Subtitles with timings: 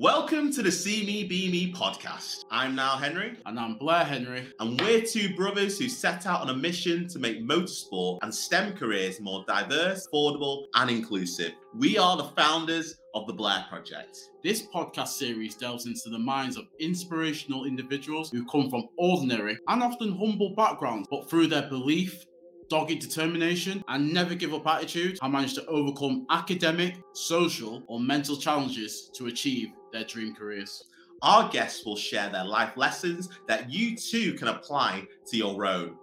[0.00, 2.44] Welcome to the See Me Be Me podcast.
[2.52, 3.36] I'm Nile Henry.
[3.46, 4.46] And I'm Blair Henry.
[4.60, 8.74] And we're two brothers who set out on a mission to make motorsport and STEM
[8.74, 11.50] careers more diverse, affordable, and inclusive.
[11.74, 14.30] We are the founders of the Blair Project.
[14.44, 19.82] This podcast series delves into the minds of inspirational individuals who come from ordinary and
[19.82, 22.24] often humble backgrounds, but through their belief,
[22.68, 28.36] dogged determination, and never give up attitude have managed to overcome academic, social, or mental
[28.36, 30.84] challenges to achieve their dream careers.
[31.22, 35.96] Our guests will share their life lessons that you too can apply to your own.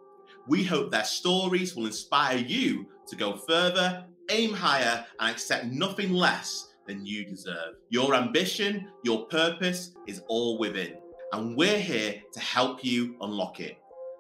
[0.47, 6.11] We hope their stories will inspire you to go further, aim higher, and accept nothing
[6.11, 7.75] less than you deserve.
[7.89, 10.97] Your ambition, your purpose is all within,
[11.33, 13.77] and we're here to help you unlock it.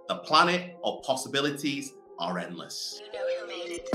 [0.07, 3.01] The planet of possibilities are endless.
[3.05, 3.87] You know who made it.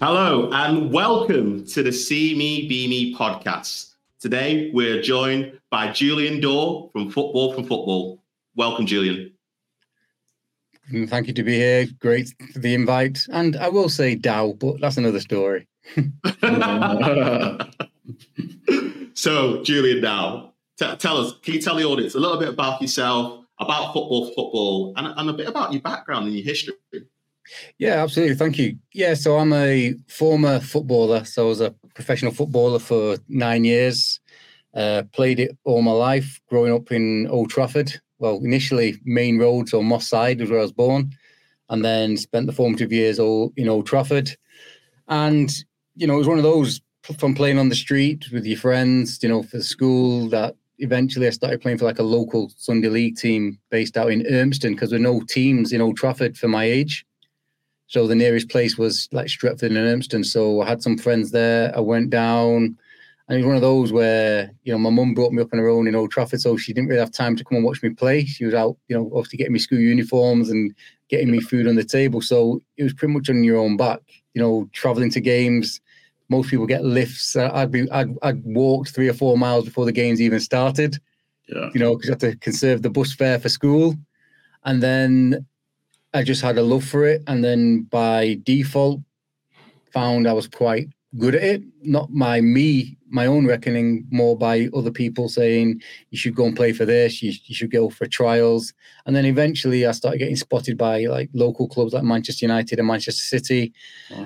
[0.00, 3.94] Hello and welcome to the See Me Be Me podcast.
[4.18, 8.20] Today we're joined by Julian Daw from Football for Football.
[8.56, 9.32] Welcome, Julian.
[10.92, 11.86] Mm, thank you to be here.
[12.00, 13.24] Great for the invite.
[13.30, 15.68] And I will say Dow, but that's another story.
[19.14, 20.51] so, Julian Dowe,
[20.98, 24.94] Tell us, can you tell the audience a little bit about yourself, about football, football,
[24.96, 26.74] and, and a bit about your background and your history?
[27.78, 28.36] Yeah, absolutely.
[28.36, 28.78] Thank you.
[28.92, 31.24] Yeah, so I'm a former footballer.
[31.24, 34.20] So I was a professional footballer for nine years.
[34.74, 37.92] Uh, played it all my life, growing up in Old Trafford.
[38.18, 41.12] Well, initially Main Roads or Moss Side was where I was born,
[41.68, 44.30] and then spent the formative years all in Old Trafford.
[45.08, 45.52] And
[45.96, 46.80] you know, it was one of those
[47.18, 51.30] from playing on the street with your friends, you know, for school that eventually I
[51.30, 54.98] started playing for like a local Sunday league team based out in Urmston because there
[54.98, 57.06] were no teams in Old Trafford for my age.
[57.86, 60.24] So the nearest place was like Stretford and Urmston.
[60.24, 61.76] So I had some friends there.
[61.76, 62.78] I went down.
[63.28, 65.58] And it was one of those where, you know, my mum brought me up on
[65.58, 67.82] her own in Old Trafford, so she didn't really have time to come and watch
[67.82, 68.24] me play.
[68.24, 70.74] She was out, you know, obviously getting me school uniforms and
[71.08, 72.20] getting me food on the table.
[72.20, 74.00] So it was pretty much on your own back,
[74.34, 75.80] you know, traveling to games,
[76.32, 77.36] most people get lifts.
[77.36, 80.98] I'd be I'd, I'd walked three or four miles before the games even started.
[81.48, 81.70] Yeah.
[81.74, 83.94] You know, because you have to conserve the bus fare for school.
[84.64, 85.46] And then
[86.14, 87.22] I just had a love for it.
[87.26, 89.00] And then by default,
[89.92, 90.88] found I was quite
[91.18, 91.62] good at it.
[91.82, 96.56] Not my me my own reckoning more by other people saying you should go and
[96.56, 98.72] play for this, you, you should go for trials.
[99.04, 102.88] And then eventually I started getting spotted by like local clubs like Manchester United and
[102.88, 103.72] Manchester City.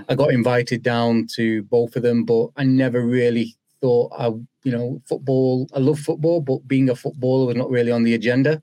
[0.08, 4.28] I got invited down to both of them, but I never really thought I,
[4.62, 8.14] you know, football, I love football, but being a footballer was not really on the
[8.14, 8.62] agenda.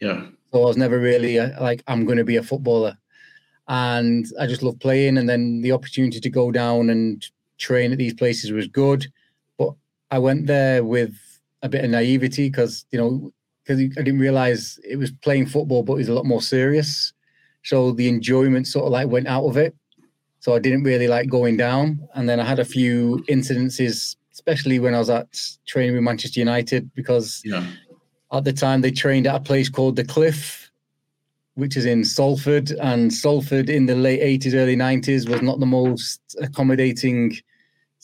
[0.00, 0.26] Yeah.
[0.52, 2.96] So I was never really uh, like, I'm going to be a footballer.
[3.66, 5.18] And I just love playing.
[5.18, 7.24] And then the opportunity to go down and
[7.58, 9.06] train at these places was good
[10.14, 11.12] I went there with
[11.62, 13.32] a bit of naivety because you know
[13.64, 17.12] because I didn't realize it was playing football, but it was a lot more serious.
[17.64, 19.74] So the enjoyment sort of like went out of it.
[20.38, 22.06] So I didn't really like going down.
[22.14, 25.26] And then I had a few incidences, especially when I was at
[25.66, 27.66] training with Manchester United, because yeah.
[28.30, 30.70] at the time they trained at a place called the Cliff,
[31.54, 32.70] which is in Salford.
[32.72, 37.34] And Salford in the late 80s, early 90s was not the most accommodating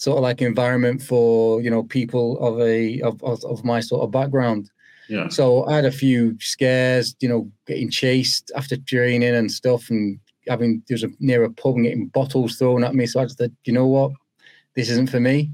[0.00, 4.02] sort of like environment for you know people of a of, of, of my sort
[4.02, 4.70] of background.
[5.10, 5.28] Yeah.
[5.28, 10.18] So I had a few scares, you know, getting chased after training and stuff, and
[10.48, 13.04] having there's a near a pub and getting bottles thrown at me.
[13.04, 14.12] So I just said, you know what,
[14.74, 15.50] this isn't for me.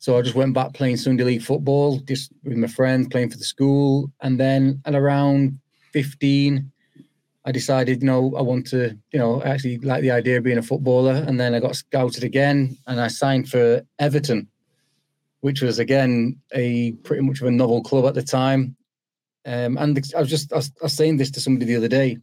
[0.00, 3.38] So I just went back playing Sunday league football, just with my friends, playing for
[3.38, 5.58] the school, and then at around
[5.92, 6.70] 15,
[7.44, 10.58] I decided, you know, I want to, you know, actually like the idea of being
[10.58, 11.24] a footballer.
[11.26, 14.48] And then I got scouted again and I signed for Everton,
[15.40, 18.76] which was again a pretty much of a novel club at the time.
[19.44, 21.88] Um, and I was just, I was, I was saying this to somebody the other
[21.88, 22.18] day.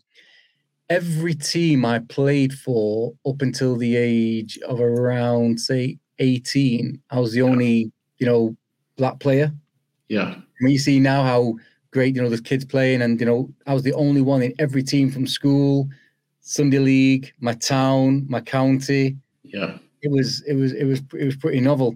[0.90, 7.34] Every team I played for up until the age of around, say, 18, I was
[7.34, 8.56] the only, you know,
[8.98, 9.52] black player.
[10.08, 10.36] Yeah.
[10.60, 11.56] When you see now how
[11.92, 12.16] great.
[12.16, 14.84] You know, there's kids playing, and you know, I was the only one in every
[14.84, 15.90] team from school,
[16.42, 19.18] Sunday league, my town, my county.
[19.44, 21.96] Yeah, it was it was it was it was pretty novel.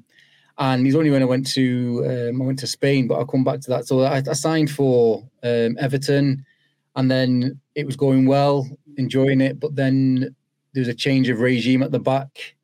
[0.60, 3.44] And he's only when I went to um, I went to Spain, but I'll come
[3.44, 3.88] back to that.
[3.88, 6.46] So I, I signed for um, Everton,
[6.96, 8.68] and then it was going well,
[8.98, 9.60] enjoying it.
[9.60, 10.36] But then
[10.74, 12.56] there was a change of regime at the back.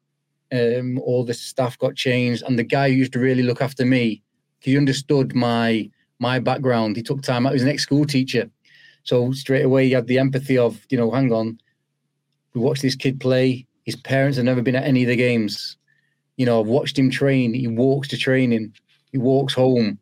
[0.52, 3.86] Um, all the staff got changed, and the guy who used to really look after
[3.86, 4.22] me,
[4.60, 5.90] he understood my
[6.20, 6.96] my background.
[6.96, 7.52] He took time out.
[7.52, 8.50] He was an ex-school teacher.
[9.04, 11.60] So straight away he had the empathy of, you know, hang on,
[12.54, 13.66] we watched this kid play.
[13.86, 15.78] His parents have never been at any of the games.
[16.38, 17.54] You know, I've watched him train.
[17.54, 18.74] He walks to training.
[19.12, 20.00] He walks home.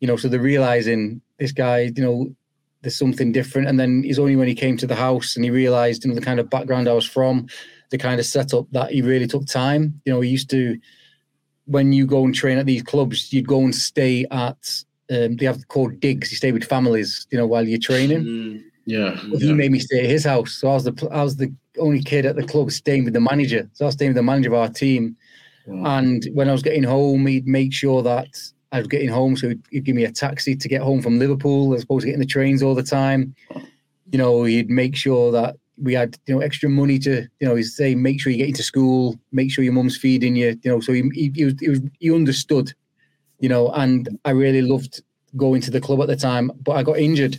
[0.00, 2.34] You know, so they're realizing this guy, you know,
[2.82, 3.68] there's something different.
[3.68, 6.14] And then it's only when he came to the house and he realized, you know,
[6.14, 7.48] the kind of background I was from,
[7.90, 10.00] the kind of setup that he really took time.
[10.04, 10.78] You know, he used to,
[11.64, 15.46] when you go and train at these clubs, you'd go and stay at, um, they
[15.46, 16.30] have called digs.
[16.30, 18.24] You stay with families, you know, while you're training.
[18.24, 20.52] Mm, yeah, But He made me stay at his house.
[20.52, 23.20] So I was the I was the only kid at the club staying with the
[23.20, 23.68] manager.
[23.74, 25.16] So I was staying with the manager of our team.
[25.66, 25.98] Wow.
[25.98, 28.28] And when I was getting home, he'd make sure that
[28.72, 29.36] I was getting home.
[29.36, 32.06] So he'd, he'd give me a taxi to get home from Liverpool as opposed to
[32.06, 33.34] getting the trains all the time.
[34.10, 37.54] You know, he'd make sure that we had, you know, extra money to, you know,
[37.54, 40.70] he'd say, make sure you get into school, make sure your mum's feeding you, you
[40.70, 40.80] know.
[40.80, 42.72] So he, he, he, was, he, was, he understood,
[43.38, 45.02] you know, and I really loved
[45.36, 47.38] going to the club at the time, but I got injured.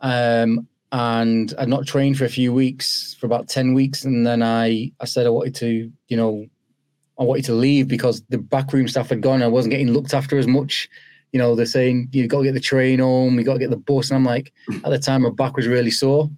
[0.00, 4.04] Um, and I'd not trained for a few weeks, for about 10 weeks.
[4.04, 6.46] And then I, I said I wanted to, you know,
[7.18, 9.42] I wanted to leave because the backroom staff had gone.
[9.42, 10.88] I wasn't getting looked after as much.
[11.32, 13.70] You know, they're saying you got to get the train home, you got to get
[13.70, 14.10] the bus.
[14.10, 14.52] And I'm like,
[14.84, 16.28] at the time, my back was really sore.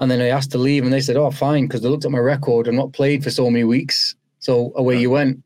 [0.00, 2.10] And then I asked to leave, and they said, "Oh, fine," because they looked at
[2.10, 2.66] my record.
[2.66, 5.40] I'm not played for so many weeks, so away you went.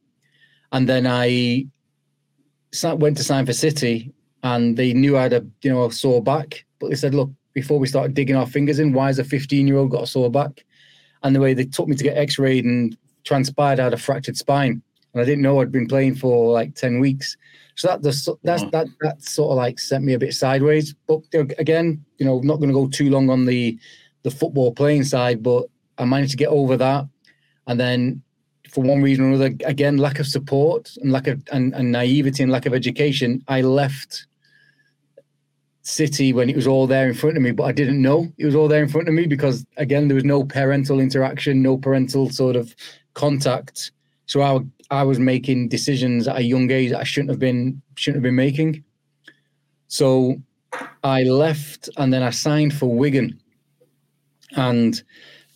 [0.72, 1.66] And then I
[2.84, 6.22] went to sign for City, and they knew I had a you know a sore
[6.22, 9.24] back, but they said, "Look, before we started digging our fingers in, why has a
[9.24, 10.64] 15 year old got a sore back?"
[11.22, 14.36] And the way they took me to get X-rayed and transpired I had a fractured
[14.36, 14.80] spine,
[15.12, 17.36] and I didn't know I'd been playing for like 10 weeks.
[17.74, 18.70] So that that's that's Wow.
[18.70, 20.94] that that sort of like sent me a bit sideways.
[21.06, 23.78] But again, you know, not going to go too long on the
[24.22, 25.66] the football playing side, but
[25.96, 27.06] I managed to get over that,
[27.66, 28.22] and then
[28.70, 32.42] for one reason or another, again, lack of support and lack of and, and naivety
[32.42, 34.26] and lack of education, I left
[35.82, 38.44] City when it was all there in front of me, but I didn't know it
[38.44, 41.78] was all there in front of me because again, there was no parental interaction, no
[41.78, 42.74] parental sort of
[43.14, 43.92] contact.
[44.26, 44.60] So I,
[44.90, 48.28] I was making decisions at a young age that I shouldn't have been shouldn't have
[48.28, 48.84] been making.
[49.88, 50.36] So
[51.02, 53.40] I left and then I signed for Wigan.
[54.56, 55.02] And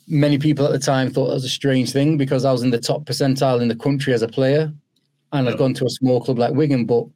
[0.07, 2.71] many people at the time thought that was a strange thing because I was in
[2.71, 4.73] the top percentile in the country as a player
[5.33, 6.85] and I'd gone to a small club like Wigan.
[6.85, 7.07] But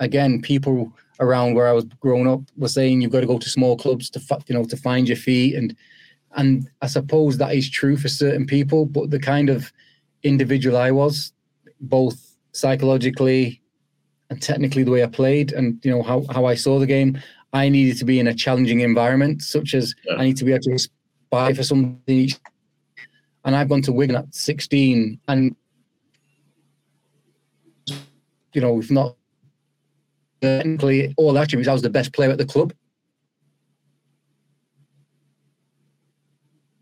[0.00, 3.48] again, people around where I was growing up were saying you've got to go to
[3.50, 5.76] small clubs to you know to find your feet and
[6.34, 9.70] and I suppose that is true for certain people, but the kind of
[10.22, 11.32] individual I was,
[11.80, 13.60] both psychologically
[14.30, 17.20] and technically the way I played and you know how, how I saw the game,
[17.52, 20.14] I needed to be in a challenging environment, such as Yeah.
[20.14, 20.78] I need to be able to
[21.32, 22.28] aspire for something.
[23.44, 25.56] And I've gone to Wigan at 16 and
[28.54, 29.16] you know, if not
[30.42, 32.74] technically all attributes, I was the best player at the club.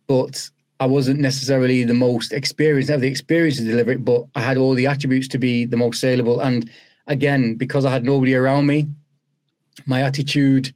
[0.09, 0.51] But
[0.81, 4.41] I wasn't necessarily the most experienced, I have the experience to deliver it, but I
[4.41, 6.41] had all the attributes to be the most saleable.
[6.41, 6.69] And
[7.07, 8.89] again, because I had nobody around me,
[9.87, 10.75] my attitude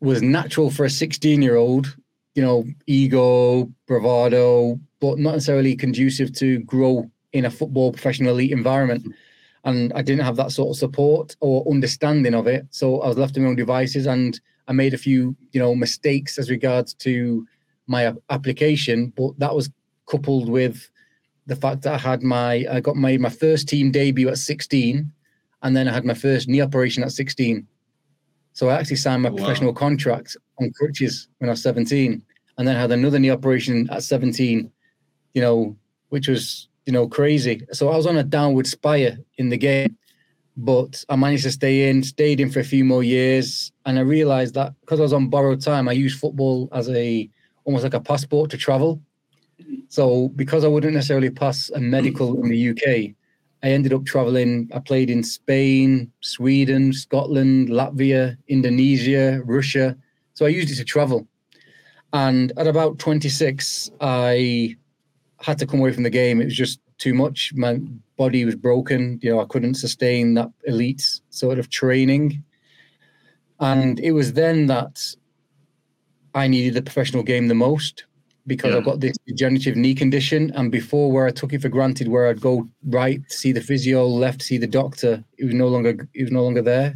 [0.00, 1.96] was natural for a 16 year old,
[2.38, 8.52] you know, ego, bravado, but not necessarily conducive to grow in a football professional elite
[8.52, 9.12] environment.
[9.64, 12.64] And I didn't have that sort of support or understanding of it.
[12.70, 15.74] So I was left to my own devices and I made a few, you know,
[15.74, 17.44] mistakes as regards to
[17.88, 19.68] my application, but that was
[20.08, 20.88] coupled with
[21.46, 25.10] the fact that I had my I got made my first team debut at 16,
[25.62, 27.66] and then I had my first knee operation at 16.
[28.52, 29.38] So I actually signed my wow.
[29.38, 32.22] professional contract on crutches when I was 17,
[32.58, 34.70] and then had another knee operation at 17.
[35.34, 35.76] You know,
[36.10, 37.62] which was you know crazy.
[37.72, 39.96] So I was on a downward spire in the game,
[40.56, 44.02] but I managed to stay in, stayed in for a few more years, and I
[44.02, 47.30] realized that because I was on borrowed time, I used football as a
[47.64, 49.00] almost like a passport to travel.
[49.88, 53.14] So because I wouldn't necessarily pass a medical in the UK,
[53.62, 54.70] I ended up traveling.
[54.74, 59.96] I played in Spain, Sweden, Scotland, Latvia, Indonesia, Russia.
[60.34, 61.26] So I used it to travel.
[62.12, 64.76] And at about 26, I
[65.40, 66.40] had to come away from the game.
[66.40, 67.52] It was just too much.
[67.54, 67.78] My
[68.16, 69.18] body was broken.
[69.22, 72.42] You know, I couldn't sustain that elite sort of training.
[73.60, 75.00] And it was then that
[76.34, 78.04] I needed the professional game the most
[78.46, 78.78] because Yeah.
[78.78, 80.50] I've got this degenerative knee condition.
[80.54, 83.60] And before, where I took it for granted, where I'd go right to see the
[83.60, 86.94] physio, left to see the doctor, it was no longer it was no longer there.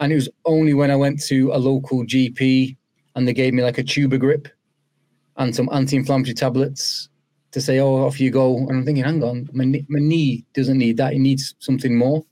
[0.00, 2.77] And it was only when I went to a local GP
[3.18, 4.46] and they gave me like a tuber grip
[5.38, 7.08] and some anti-inflammatory tablets
[7.50, 10.46] to say, "Oh, off you go." And I'm thinking, "Hang on, my knee, my knee
[10.54, 12.24] doesn't need that; it needs something more."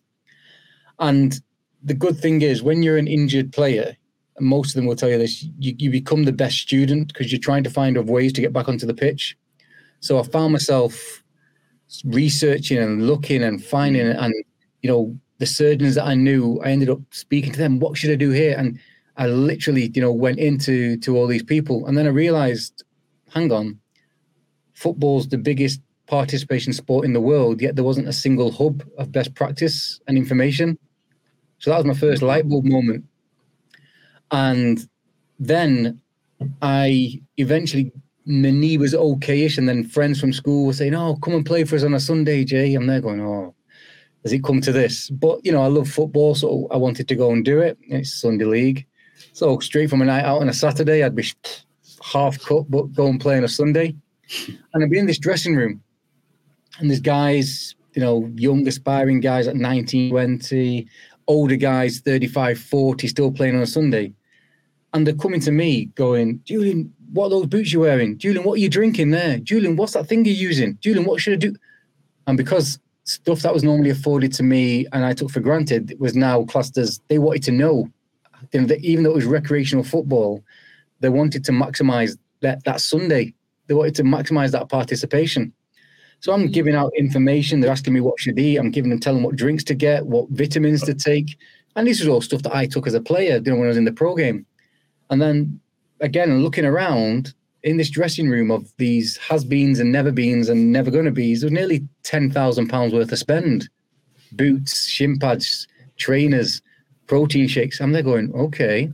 [1.00, 1.40] And
[1.82, 3.96] the good thing is, when you're an injured player,
[4.36, 7.32] and most of them will tell you this, you, you become the best student because
[7.32, 9.36] you're trying to find ways to get back onto the pitch.
[9.98, 11.24] So I found myself
[12.04, 14.32] researching and looking and finding and
[14.82, 17.80] you know the surgeons that I knew, I ended up speaking to them.
[17.80, 18.54] What should I do here?
[18.56, 18.78] And
[19.16, 22.84] I literally, you know, went into to all these people, and then I realized,
[23.32, 23.78] hang on,
[24.74, 29.12] football's the biggest participation sport in the world, yet there wasn't a single hub of
[29.12, 30.78] best practice and information.
[31.58, 33.04] So that was my first light bulb moment.
[34.30, 34.86] And
[35.38, 36.00] then
[36.62, 37.92] I eventually
[38.26, 41.64] my knee was okayish, and then friends from school were saying, "Oh, come and play
[41.64, 43.54] for us on a Sunday, Jay." I'm there going, "Oh,
[44.24, 47.14] has it come to this?" But you know, I love football, so I wanted to
[47.14, 47.78] go and do it.
[47.82, 48.84] It's Sunday league,
[49.36, 51.30] so straight from a night out on a Saturday, I'd be
[52.02, 53.94] half cut, but go and play on a Sunday,
[54.72, 55.82] and I'd be in this dressing room,
[56.78, 60.88] and there's guys, you know, young aspiring guys at 19, 20,
[61.26, 64.14] older guys 35, 40, still playing on a Sunday,
[64.94, 68.18] and they're coming to me going, "Julian." what are those boots you're wearing?
[68.18, 69.38] Julian, what are you drinking there?
[69.38, 70.76] Julian, what's that thing you're using?
[70.80, 71.54] Julian, what should I do?
[72.26, 76.16] And because stuff that was normally afforded to me and I took for granted was
[76.16, 77.88] now classed as they wanted to know.
[78.52, 80.42] Know even though it was recreational football,
[81.00, 83.34] they wanted to maximize that, that Sunday.
[83.66, 85.52] They wanted to maximize that participation.
[86.20, 86.52] So I'm mm.
[86.52, 87.60] giving out information.
[87.60, 88.56] They're asking me what should eat.
[88.56, 91.36] I'm giving them, telling them what drinks to get, what vitamins to take.
[91.74, 93.68] And this is all stuff that I took as a player, you know, when I
[93.68, 94.46] was in the pro game.
[95.10, 95.60] And then
[96.00, 97.34] again, looking around
[97.64, 101.52] in this dressing room of these has-beens and never-beens and never gonna be's, there was
[101.52, 103.68] nearly ten thousand pounds worth of spend.
[104.32, 106.62] Boots, shin pads, trainers,
[107.06, 107.80] protein shakes.
[107.80, 108.92] I'm there going, okay.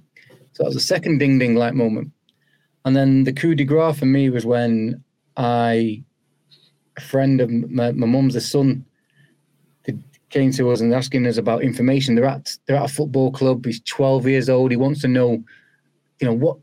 [0.52, 2.12] So that was a second ding ding light moment.
[2.84, 5.02] And then the coup de grace for me was when
[5.36, 6.02] I,
[6.96, 8.84] a friend of my, my mum's the son,
[10.32, 12.14] came to us and asking us about information.
[12.16, 13.64] They're at they're at a football club.
[13.64, 14.72] He's 12 years old.
[14.72, 15.44] He wants to know,
[16.20, 16.56] you know, what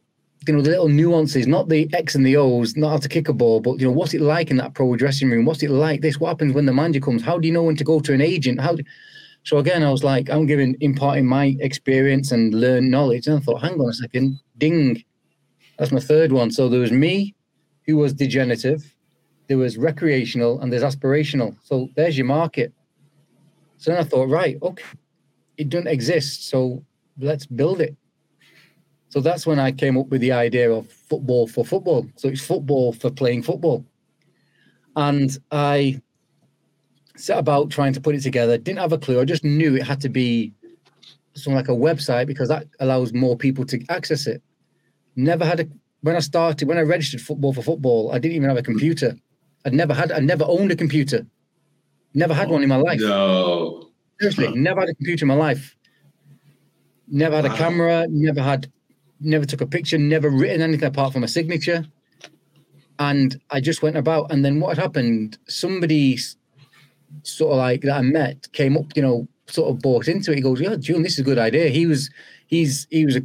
[0.47, 3.29] you know the little nuances, not the X and the O's, not how to kick
[3.29, 5.45] a ball, but you know what's it like in that pro dressing room?
[5.45, 6.01] What's it like?
[6.01, 7.21] This what happens when the manager comes?
[7.21, 8.59] How do you know when to go to an agent?
[8.59, 8.75] How?
[8.75, 8.83] Do...
[9.43, 13.39] So again, I was like, I'm giving imparting my experience and learn knowledge, and I
[13.39, 15.03] thought, hang on a second, ding,
[15.77, 16.51] that's my third one.
[16.51, 17.35] So there was me,
[17.85, 18.93] who was degenerative,
[19.47, 21.55] there was recreational, and there's aspirational.
[21.63, 22.73] So there's your market.
[23.77, 24.83] So then I thought, right, okay,
[25.57, 26.83] it doesn't exist, so
[27.17, 27.95] let's build it.
[29.07, 32.05] So that's when I came up with the idea of football for football.
[32.17, 33.83] So it's football for playing football.
[34.95, 36.01] And I
[37.19, 38.57] set about trying to put it together.
[38.57, 39.19] Didn't have a clue.
[39.19, 40.53] I just knew it had to be
[41.33, 44.41] something like a website because that allows more people to access it.
[45.15, 45.67] Never had a
[46.01, 49.17] when I started, when I registered football for football, I didn't even have a computer.
[49.65, 51.25] I'd never had I never owned a computer.
[52.13, 52.99] Never had one in my oh, life.
[53.01, 53.89] No.
[54.19, 54.53] Seriously, huh.
[54.55, 55.75] never had a computer in my life.
[57.07, 57.53] Never had wow.
[57.53, 58.71] a camera, never had
[59.19, 61.85] never took a picture, never written anything apart from a signature.
[62.99, 64.31] And I just went about.
[64.31, 66.17] And then what had happened, somebody
[67.23, 70.35] sort of like that I met came up, you know, sort of bought into it.
[70.35, 71.69] He goes, Yeah, June, this is a good idea.
[71.69, 72.09] He was
[72.47, 73.21] he's he was a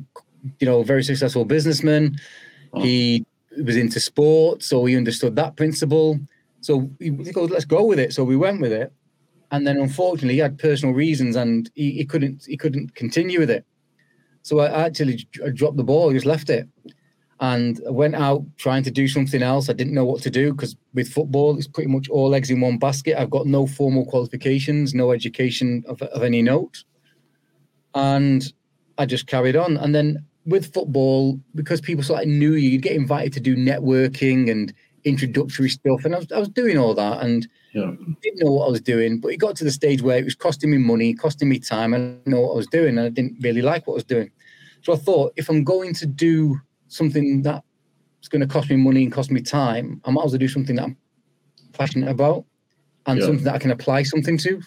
[0.61, 2.17] you know, very successful businessman.
[2.73, 2.83] Oh.
[2.83, 3.25] He
[3.62, 6.19] was into sport, so he understood that principle.
[6.61, 8.12] So he goes, let's go with it.
[8.12, 8.93] So we went with it.
[9.50, 13.50] And then unfortunately he had personal reasons and he, he couldn't he couldn't continue with
[13.50, 13.64] it.
[14.43, 16.69] So I actually dropped the ball, I just left it.
[17.41, 19.69] And I went out trying to do something else.
[19.69, 22.61] I didn't know what to do because with football, it's pretty much all eggs in
[22.61, 23.21] one basket.
[23.21, 26.85] I've got no formal qualifications, no education of, of any note.
[27.95, 28.53] And
[28.99, 29.76] I just carried on.
[29.76, 33.57] And then with football, because people sort of knew you, you'd get invited to do
[33.57, 34.73] networking and
[35.05, 36.05] introductory stuff.
[36.05, 37.91] And I was, I was doing all that and yeah.
[38.23, 39.19] didn't know what I was doing.
[39.19, 41.95] But it got to the stage where it was costing me money, costing me time.
[41.95, 42.97] I didn't know what I was doing.
[42.97, 44.31] And I didn't really like what I was doing.
[44.83, 49.05] So I thought if I'm going to do something that's going to cost me money
[49.05, 50.97] and cost me time, I might as well do something that I'm
[51.73, 52.45] passionate about
[53.07, 53.26] and yeah.
[53.26, 54.61] something that I can apply something to.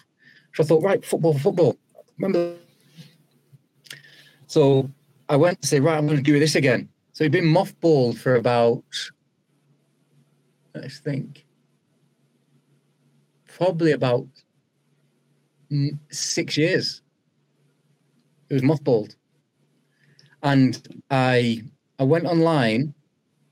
[0.54, 1.78] So I thought, right, football for football.
[2.18, 2.56] Remember?
[4.46, 4.90] So
[5.28, 6.88] I went to say, right, I'm going to do this again.
[7.12, 8.84] So he'd been mothballed for about
[10.74, 11.44] let's think,
[13.46, 14.26] probably about
[16.10, 17.02] six years.
[18.48, 19.16] It was mothballed,
[20.42, 21.62] and I
[21.98, 22.94] I went online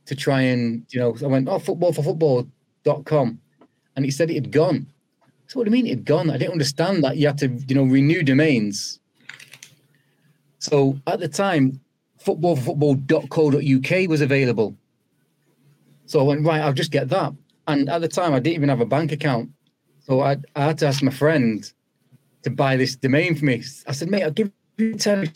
[0.06, 3.40] to try and you know I went oh football for football.com
[3.96, 4.86] and he said it had gone.
[5.48, 6.30] So what do you mean it had gone?
[6.30, 9.00] I didn't understand that you had to you know renew domains.
[10.58, 11.80] So at the time,
[12.24, 14.76] footballforfootball.co.uk was available.
[16.06, 17.32] So I went, right, I'll just get that.
[17.68, 19.50] And at the time, I didn't even have a bank account.
[20.00, 21.70] So I, I had to ask my friend
[22.42, 23.62] to buy this domain for me.
[23.86, 25.32] I said, mate, I'll give you 10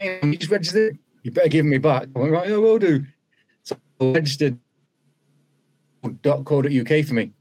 [0.00, 0.98] you just registered.
[1.22, 2.08] You better give me back.
[2.14, 3.04] I went, right, I will do.
[3.62, 4.58] So I registered
[6.02, 7.32] for me.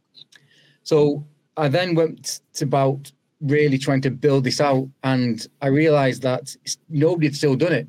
[0.84, 6.24] So I then went to about really trying to build this out, and I realized
[6.24, 6.56] that
[6.90, 7.88] nobody had still done it.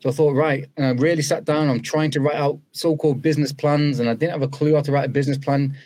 [0.00, 1.68] So I thought, right, and I really sat down.
[1.68, 4.82] I'm trying to write out so-called business plans, and I didn't have a clue how
[4.82, 5.76] to write a business plan.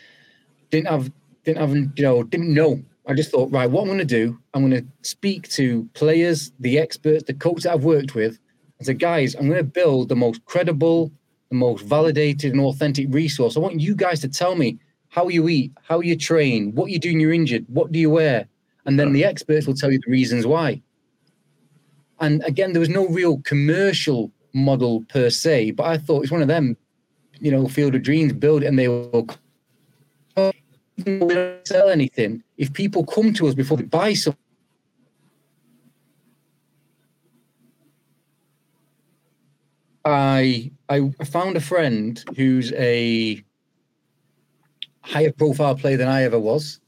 [0.71, 1.11] Didn't have,
[1.43, 2.81] didn't have, you know, didn't know.
[3.07, 6.53] I just thought, right, what I'm going to do, I'm going to speak to players,
[6.59, 8.39] the experts, the coaches that I've worked with,
[8.87, 11.11] and say, guys, I'm going to build the most credible,
[11.49, 13.55] the most validated and authentic resource.
[13.55, 14.77] I want you guys to tell me
[15.09, 18.09] how you eat, how you train, what you do when you're injured, what do you
[18.09, 18.47] wear,
[18.85, 20.81] and then the experts will tell you the reasons why.
[22.19, 26.41] And again, there was no real commercial model per se, but I thought it's one
[26.41, 26.75] of them,
[27.39, 29.27] you know, field of dreams, build it, and they will
[31.65, 32.43] sell anything.
[32.57, 34.39] If people come to us before they buy something,
[40.05, 43.43] I I found a friend who's a
[45.01, 46.79] higher profile player than I ever was,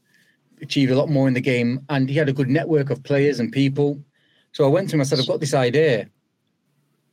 [0.62, 3.40] achieved a lot more in the game, and he had a good network of players
[3.40, 4.00] and people.
[4.52, 5.00] So I went to him.
[5.00, 6.08] I said, "I've got this idea,"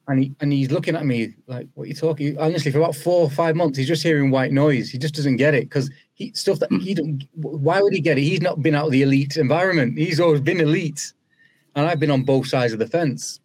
[0.07, 2.95] and he and he's looking at me like, "What are you talking?" Honestly, for about
[2.95, 4.89] four or five months, he's just hearing white noise.
[4.89, 7.23] He just doesn't get it because he stuff that he don't.
[7.35, 8.23] Why would he get it?
[8.23, 9.97] He's not been out of the elite environment.
[9.97, 11.13] He's always been elite,
[11.75, 13.39] and I've been on both sides of the fence.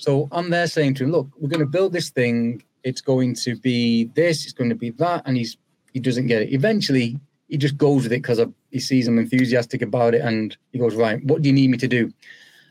[0.00, 2.62] So I'm there saying to him, "Look, we're going to build this thing.
[2.84, 4.44] It's going to be this.
[4.44, 5.58] It's going to be that," and he's
[5.92, 6.52] he doesn't get it.
[6.54, 8.40] Eventually, he just goes with it because
[8.70, 11.76] he sees I'm enthusiastic about it, and he goes, "Right, what do you need me
[11.78, 12.10] to do?"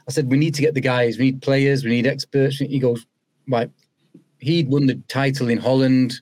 [0.08, 1.20] I said, "We need to get the guys.
[1.20, 1.84] We need players.
[1.84, 3.06] We need experts." He goes,
[3.48, 3.70] "Right."
[4.40, 6.22] He'd won the title in Holland,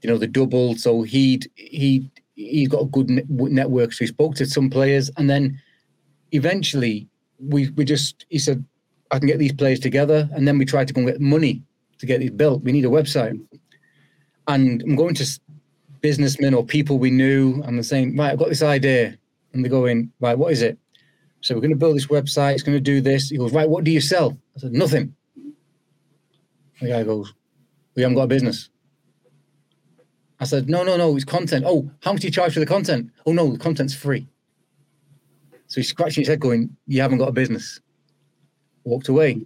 [0.00, 0.76] you know, the double.
[0.76, 3.92] So he'd he he's got a good network.
[3.92, 5.60] So he spoke to some players, and then
[6.32, 7.08] eventually
[7.38, 8.64] we we just he said,
[9.10, 11.62] "I can get these players together," and then we try to go and get money
[11.98, 12.62] to get these built.
[12.62, 13.38] We need a website,
[14.48, 15.40] and I'm going to
[16.06, 19.18] businessmen or people we knew, and they're saying, right, I've got this idea.
[19.52, 20.78] And they're going, right, what is it?
[21.40, 22.54] So we're going to build this website.
[22.54, 23.30] It's going to do this.
[23.30, 24.38] He goes, right, what do you sell?
[24.56, 25.14] I said, nothing.
[26.80, 27.34] The guy goes,
[27.94, 28.70] we haven't got a business.
[30.38, 31.64] I said, no, no, no, it's content.
[31.66, 33.10] Oh, how much do you charge for the content?
[33.24, 34.28] Oh, no, the content's free.
[35.66, 37.80] So he's scratching his head going, you haven't got a business.
[38.86, 39.44] Walked away.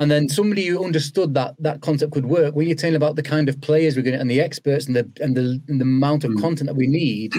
[0.00, 3.22] And then somebody who understood that that concept could work, when you're telling about the
[3.22, 5.84] kind of players we're going to and the experts and the and the, and the
[5.84, 6.40] amount of mm.
[6.40, 7.32] content that we need,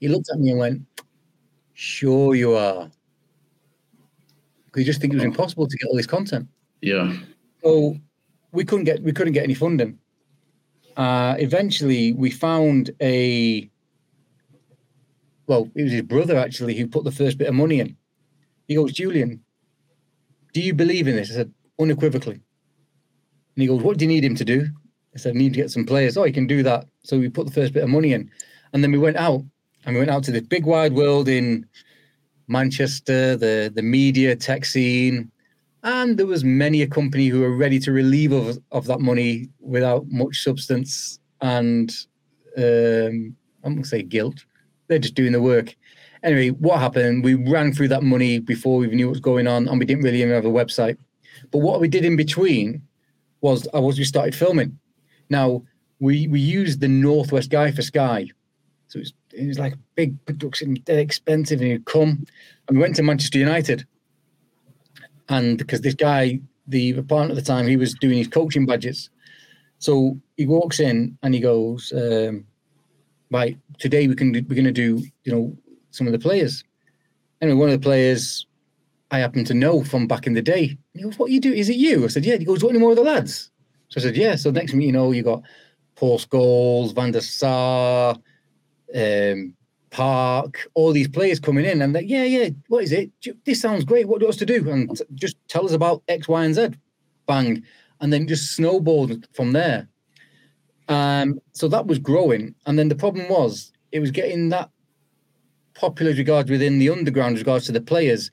[0.00, 0.82] he looked at me and went,
[1.74, 2.90] "Sure, you are."
[4.66, 5.28] Because he just think it was oh.
[5.28, 6.48] impossible to get all this content.
[6.80, 7.16] Yeah.
[7.62, 7.96] So
[8.52, 9.98] we couldn't get we couldn't get any funding.
[10.96, 13.70] Uh, eventually, we found a.
[15.46, 17.96] Well, it was his brother actually who put the first bit of money in.
[18.66, 19.44] He goes, Julian,
[20.56, 21.30] do you believe in this?
[21.30, 22.36] I said, unequivocally.
[22.36, 24.66] And he goes, What do you need him to do?
[25.14, 26.16] I said, I need to get some players.
[26.16, 26.86] Oh, he can do that.
[27.02, 28.30] So we put the first bit of money in.
[28.72, 29.42] And then we went out
[29.84, 31.66] and we went out to the big wide world in
[32.48, 35.30] Manchester, the, the media tech scene.
[35.82, 39.50] And there was many a company who were ready to relieve of, of that money
[39.60, 41.90] without much substance and
[42.56, 44.46] um, I'm going to say guilt.
[44.88, 45.76] They're just doing the work.
[46.22, 47.24] Anyway, what happened?
[47.24, 50.04] We ran through that money before we knew what was going on, and we didn't
[50.04, 50.96] really even have a website.
[51.50, 52.82] But what we did in between
[53.40, 54.78] was uh, was we started filming.
[55.28, 55.62] Now
[56.00, 58.28] we we used the Northwest guy for Sky,
[58.88, 62.24] so it was, it was like a big production, dead expensive, and he'd come.
[62.68, 63.86] And we went to Manchester United,
[65.28, 69.10] and because this guy, the partner at the time, he was doing his coaching badges.
[69.78, 72.46] So he walks in and he goes, um,
[73.30, 75.56] "Right, today we can we're going to do you know
[75.90, 76.64] some of the players."
[77.40, 78.46] Anyway, one of the players
[79.10, 80.76] I happen to know from back in the day.
[80.94, 81.52] he goes, What you do?
[81.52, 82.04] Is it you?
[82.04, 82.36] I said, Yeah.
[82.36, 83.50] He goes, What any more of the lads?
[83.88, 84.36] So I said, Yeah.
[84.36, 85.42] So next you know, you got
[85.94, 88.16] Paul Scholes, Van der Sar,
[88.94, 89.54] um,
[89.90, 91.80] Park, all these players coming in.
[91.82, 93.10] And like, yeah, yeah, what is it?
[93.44, 94.08] This sounds great.
[94.08, 94.68] What do us to do?
[94.68, 96.68] And just tell us about X, Y, and Z.
[97.26, 97.62] Bang.
[98.00, 99.88] And then just snowballed from there.
[100.88, 102.54] Um, so that was growing.
[102.66, 104.70] And then the problem was it was getting that
[105.74, 108.30] popular regards within the underground regards to the players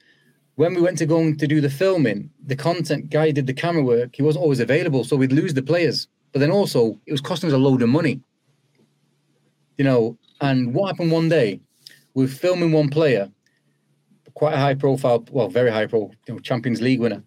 [0.55, 3.83] when we went to go to do the filming, the content guy did the camera
[3.83, 4.15] work.
[4.15, 6.07] He wasn't always available, so we'd lose the players.
[6.31, 8.21] But then also, it was costing us a load of money.
[9.77, 11.59] You know, and what happened one day?
[12.13, 13.31] We were filming one player,
[14.35, 17.23] quite a high profile, well, very high profile, you know, Champions League winner,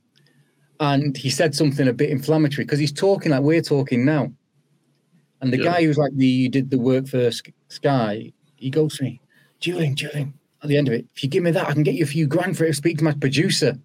[0.79, 4.33] and he said something a bit inflammatory because he's talking like we're talking now.
[5.40, 5.64] And the yeah.
[5.64, 7.31] guy who's like the you did the work for
[7.68, 9.20] Sky, he goes to me,
[9.61, 11.94] Julian, Julian, at the end of it, if you give me that, I can get
[11.94, 12.75] you a few grand for it.
[12.75, 13.79] Speak to my producer.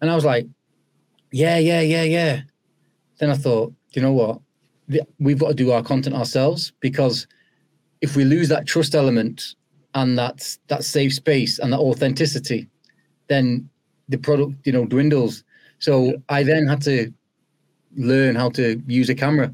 [0.00, 0.46] And I was like,
[1.32, 2.40] yeah, yeah, yeah, yeah.
[3.18, 4.40] Then I thought, you know what?
[5.18, 7.26] we've got to do our content ourselves because
[8.00, 9.54] if we lose that trust element
[9.94, 12.68] and that that safe space and that authenticity,
[13.28, 13.68] then
[14.08, 15.44] the product you know dwindles.
[15.78, 17.12] So I then had to
[17.96, 19.52] learn how to use a camera,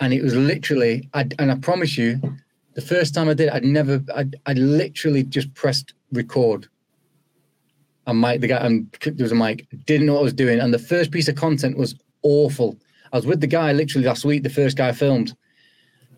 [0.00, 2.20] and it was literally I, and I promise you,
[2.74, 6.68] the first time I did, it, I'd never I I literally just pressed record.
[8.06, 10.32] And Mike, the guy, um, and there was a mic, didn't know what I was
[10.32, 12.76] doing, and the first piece of content was awful.
[13.12, 15.36] I was with the guy literally last week, the first guy I filmed,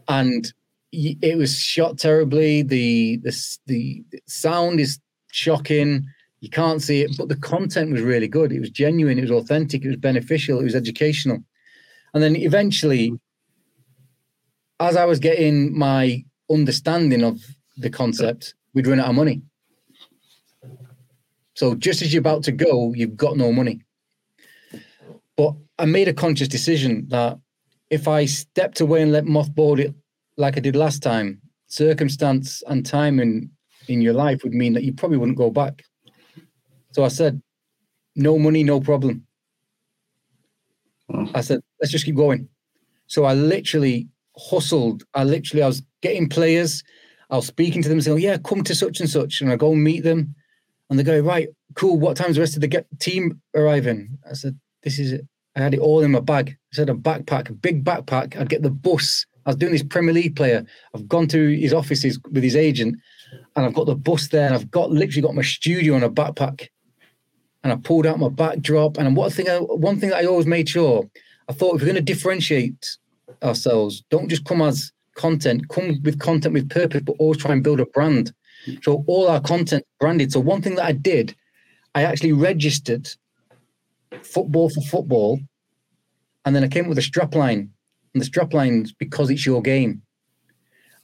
[0.09, 0.51] and
[0.93, 2.63] it was shot terribly.
[2.63, 3.33] The the
[3.67, 4.99] the sound is
[5.33, 6.07] shocking.
[6.41, 8.53] You can't see it, but the content was really good.
[8.53, 9.19] It was genuine.
[9.19, 9.85] It was authentic.
[9.85, 10.61] It was beneficial.
[10.61, 11.39] It was educational.
[12.13, 13.13] And then eventually,
[14.81, 17.41] as I was getting my understanding of
[17.77, 19.43] the concept, we'd run out of money.
[21.55, 23.81] So just as you're about to go, you've got no money.
[25.37, 27.39] But I made a conscious decision that
[27.91, 29.95] if I stepped away and let mothball it
[30.37, 33.51] like I did last time, circumstance and timing
[33.89, 35.85] in your life would mean that you probably wouldn't go back.
[36.93, 37.41] So I said,
[38.17, 39.27] no money, no problem.
[41.11, 41.27] Hmm.
[41.35, 42.49] I said, let's just keep going.
[43.07, 45.05] So I literally hustled.
[45.15, 46.83] I literally, I was getting players.
[47.31, 49.41] I was speaking to them saying, yeah, come to such and such.
[49.41, 50.35] And I go and meet them.
[50.91, 51.99] And they go, right, cool.
[51.99, 54.19] What time's the rest of the team arriving?
[54.29, 55.27] I said, this is it.
[55.57, 56.51] I had it all in my bag.
[56.51, 58.37] I said a backpack, a big backpack.
[58.37, 60.65] I'd get the bus I was doing this Premier League player.
[60.95, 62.97] I've gone to his offices with his agent,
[63.57, 66.11] and I've got the bus there, and I've got literally got my studio on a
[66.11, 66.69] backpack,
[67.63, 68.97] and I pulled out my backdrop.
[68.97, 71.09] And one thing, I, one thing that I always made sure,
[71.49, 72.97] I thought if we're going to differentiate
[73.43, 77.63] ourselves, don't just come as content, come with content with purpose, but always try and
[77.63, 78.33] build a brand.
[78.83, 80.33] So all our content branded.
[80.33, 81.35] So one thing that I did,
[81.95, 83.09] I actually registered
[84.23, 85.41] football for football,
[86.45, 87.69] and then I came up with a strapline
[88.15, 90.03] and the straplines because it's your game.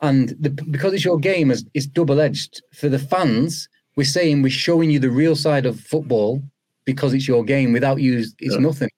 [0.03, 2.63] And the, because it's your game, is it's double edged.
[2.73, 6.43] For the fans, we're saying we're showing you the real side of football
[6.87, 7.73] because it's your game.
[7.73, 8.57] Without you, it's yeah.
[8.57, 8.89] nothing.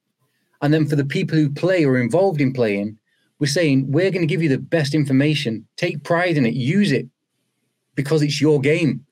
[0.61, 2.99] And then for the people who play or involved in playing,
[3.43, 5.67] we're saying we're going to give you the best information.
[5.77, 6.55] Take pride in it.
[6.55, 7.09] Use it
[7.97, 9.05] because it's your game.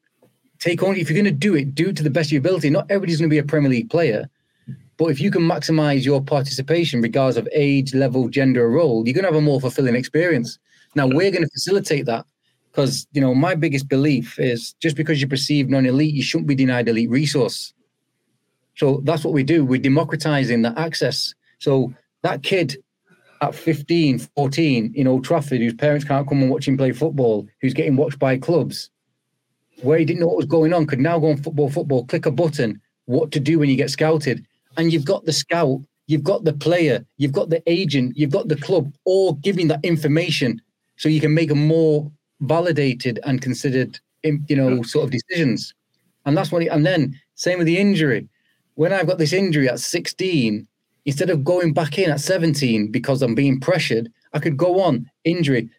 [0.60, 2.38] Take on if you're going to do it, do it to the best of your
[2.38, 2.70] ability.
[2.70, 4.30] Not everybody's going to be a Premier League player,
[4.98, 9.24] but if you can maximize your participation, regardless of age, level, gender, role, you're going
[9.24, 10.60] to have a more fulfilling experience.
[10.94, 12.24] Now, we're going to facilitate that
[12.70, 16.46] because, you know, my biggest belief is just because you're perceived non elite, you shouldn't
[16.46, 17.74] be denied elite resource.
[18.76, 19.64] So that's what we do.
[19.64, 21.34] We're democratizing that access.
[21.58, 22.76] So that kid
[23.40, 27.46] at 15, 14 in Old Trafford, whose parents can't come and watch him play football,
[27.60, 28.90] who's getting watched by clubs,
[29.82, 32.26] where he didn't know what was going on, could now go on football, football, click
[32.26, 36.22] a button, what to do when you get scouted and you've got the scout, you've
[36.22, 40.60] got the player, you've got the agent, you've got the club, all giving that information
[40.96, 45.74] so you can make a more validated and considered, you know, sort of decisions.
[46.24, 48.28] And that's what, he, and then same with the injury.
[48.74, 50.66] When I've got this injury at 16,
[51.04, 55.10] instead of going back in at 17 because I'm being pressured, I could go on
[55.24, 55.70] injury.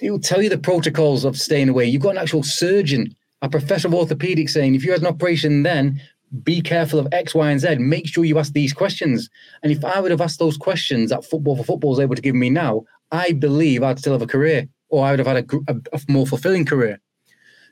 [0.00, 1.86] He'll tell you the protocols of staying away.
[1.86, 5.62] You've got an actual surgeon, a professor of orthopedics saying, if you had an operation
[5.62, 6.00] then,
[6.42, 7.76] be careful of X, Y, and Z.
[7.76, 9.28] Make sure you ask these questions.
[9.62, 12.22] And if I would have asked those questions that football for football is able to
[12.22, 15.50] give me now, I believe I'd still have a career or I would have had
[15.50, 17.00] a, a, a more fulfilling career.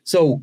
[0.04, 0.42] So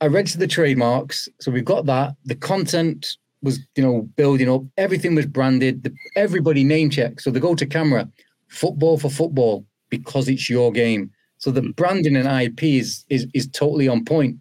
[0.00, 1.28] I registered the trademarks.
[1.40, 2.14] So we've got that.
[2.24, 4.62] The content was, you know, building up.
[4.76, 5.82] Everything was branded.
[5.84, 7.22] The, everybody name checked.
[7.22, 8.08] So they go to camera,
[8.48, 11.10] football for football because it's your game.
[11.38, 11.70] So the hmm.
[11.70, 14.36] branding and IP is is, is totally on point.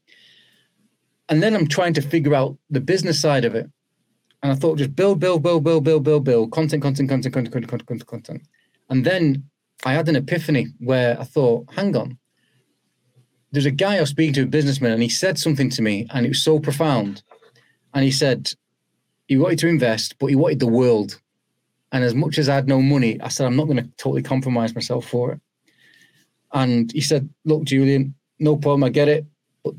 [1.30, 3.70] And then I'm trying to figure out the business side of it.
[4.42, 7.54] And I thought just build, build, build, build, build, build, build, content, content, content, content,
[7.54, 8.42] content, content, content, content.
[8.90, 9.44] And then
[9.86, 12.18] I had an epiphany where I thought, hang on.
[13.52, 16.08] There's a guy I was speaking to, a businessman, and he said something to me,
[16.12, 17.24] and it was so profound.
[17.94, 18.54] And he said
[19.30, 21.22] he wanted to invest, but he wanted the world.
[21.92, 24.24] And as much as I had no money, I said, I'm not going to totally
[24.24, 25.42] compromise myself for it.
[26.52, 28.84] And he said, Look, Julian, no problem.
[28.84, 29.26] I get it
[29.64, 29.76] But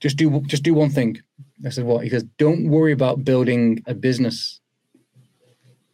[0.00, 1.20] just do just do one thing.
[1.64, 2.04] I said, what?
[2.04, 4.60] He goes, don't worry about building a business.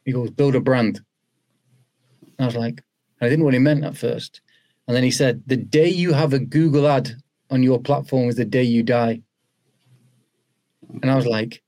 [0.05, 1.01] He goes, build a brand.
[2.38, 2.83] And I was like,
[3.21, 4.41] I didn't know what he meant at first.
[4.87, 7.12] And then he said, the day you have a Google ad
[7.51, 9.23] on your platform is the day you die.
[11.03, 11.62] And I was like,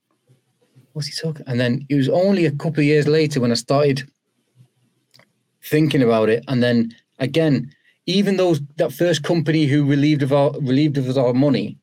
[0.95, 1.45] what's he talking?
[1.45, 4.09] And then it was only a couple of years later when I started
[5.61, 6.43] thinking about it.
[6.47, 7.69] And then again,
[8.05, 11.77] even those that first company who relieved of our relieved of our money,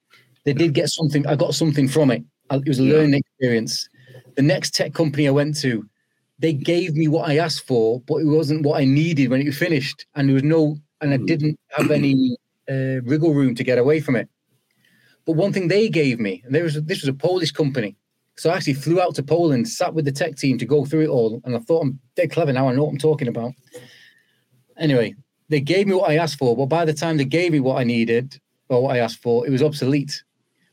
[0.44, 1.26] they did get something.
[1.26, 2.24] I got something from it.
[2.50, 3.88] It was a learning experience.
[4.36, 5.86] The next tech company I went to,
[6.38, 9.46] they gave me what I asked for, but it wasn't what I needed when it
[9.46, 11.26] was finished, and there was no, and I Mm.
[11.26, 12.36] didn't have any
[12.70, 14.28] uh, wriggle room to get away from it.
[15.26, 17.96] But one thing they gave me, and there was this was a Polish company,
[18.42, 21.02] so I actually flew out to Poland, sat with the tech team to go through
[21.02, 22.68] it all, and I thought I'm dead clever now.
[22.68, 23.52] I know what I'm talking about.
[24.76, 25.14] Anyway,
[25.48, 27.78] they gave me what I asked for, but by the time they gave me what
[27.80, 30.24] I needed or what I asked for, it was obsolete.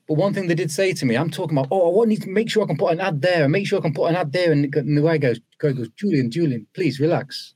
[0.08, 2.18] But one thing they did say to me, I'm talking about, oh, I want you
[2.18, 4.10] to make sure I can put an ad there, and make sure I can put
[4.10, 4.52] an ad there.
[4.52, 7.54] And, the guy goes, guy goes, Julian, Julian, please relax.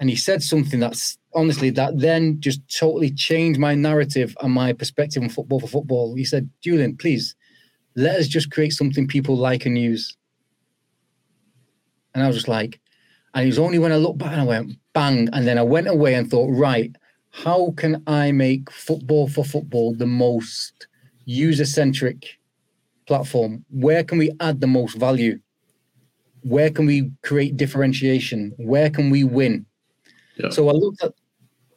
[0.00, 4.72] And he said something that's honestly that then just totally changed my narrative and my
[4.72, 6.16] perspective on football for football.
[6.16, 7.36] He said, Julian, please
[7.96, 10.16] let us just create something people like and use.
[12.14, 12.80] And I was just like,
[13.34, 15.28] and it was only when I looked back and I went, bang.
[15.32, 16.94] And then I went away and thought, right,
[17.30, 20.86] how can I make football for football the most
[21.24, 22.38] user centric
[23.06, 23.64] platform?
[23.70, 25.40] Where can we add the most value?
[26.42, 28.52] Where can we create differentiation?
[28.56, 29.66] Where can we win?
[30.36, 30.50] Yeah.
[30.50, 31.12] So I looked at,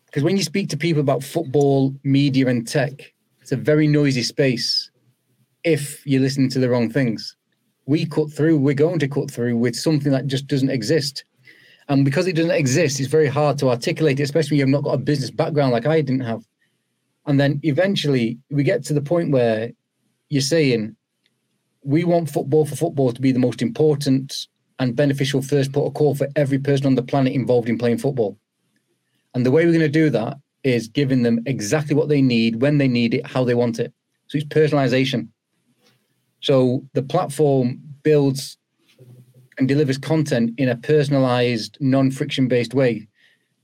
[0.06, 4.24] because when you speak to people about football, media, and tech, it's a very noisy
[4.24, 4.92] space
[5.68, 7.36] if you're listening to the wrong things.
[7.86, 11.26] We cut through, we're going to cut through with something that just doesn't exist.
[11.90, 14.84] And because it doesn't exist, it's very hard to articulate it, especially when you've not
[14.84, 16.44] got a business background like I didn't have.
[17.26, 19.72] And then eventually we get to the point where
[20.30, 20.96] you're saying,
[21.84, 24.48] we want football for football to be the most important
[24.80, 27.98] and beneficial first port of call for every person on the planet involved in playing
[27.98, 28.38] football.
[29.34, 32.62] And the way we're going to do that is giving them exactly what they need,
[32.62, 33.94] when they need it, how they want it.
[34.28, 35.30] So it's personalization.
[36.48, 38.58] So the platform builds
[39.58, 43.06] and delivers content in a personalized, non friction based way.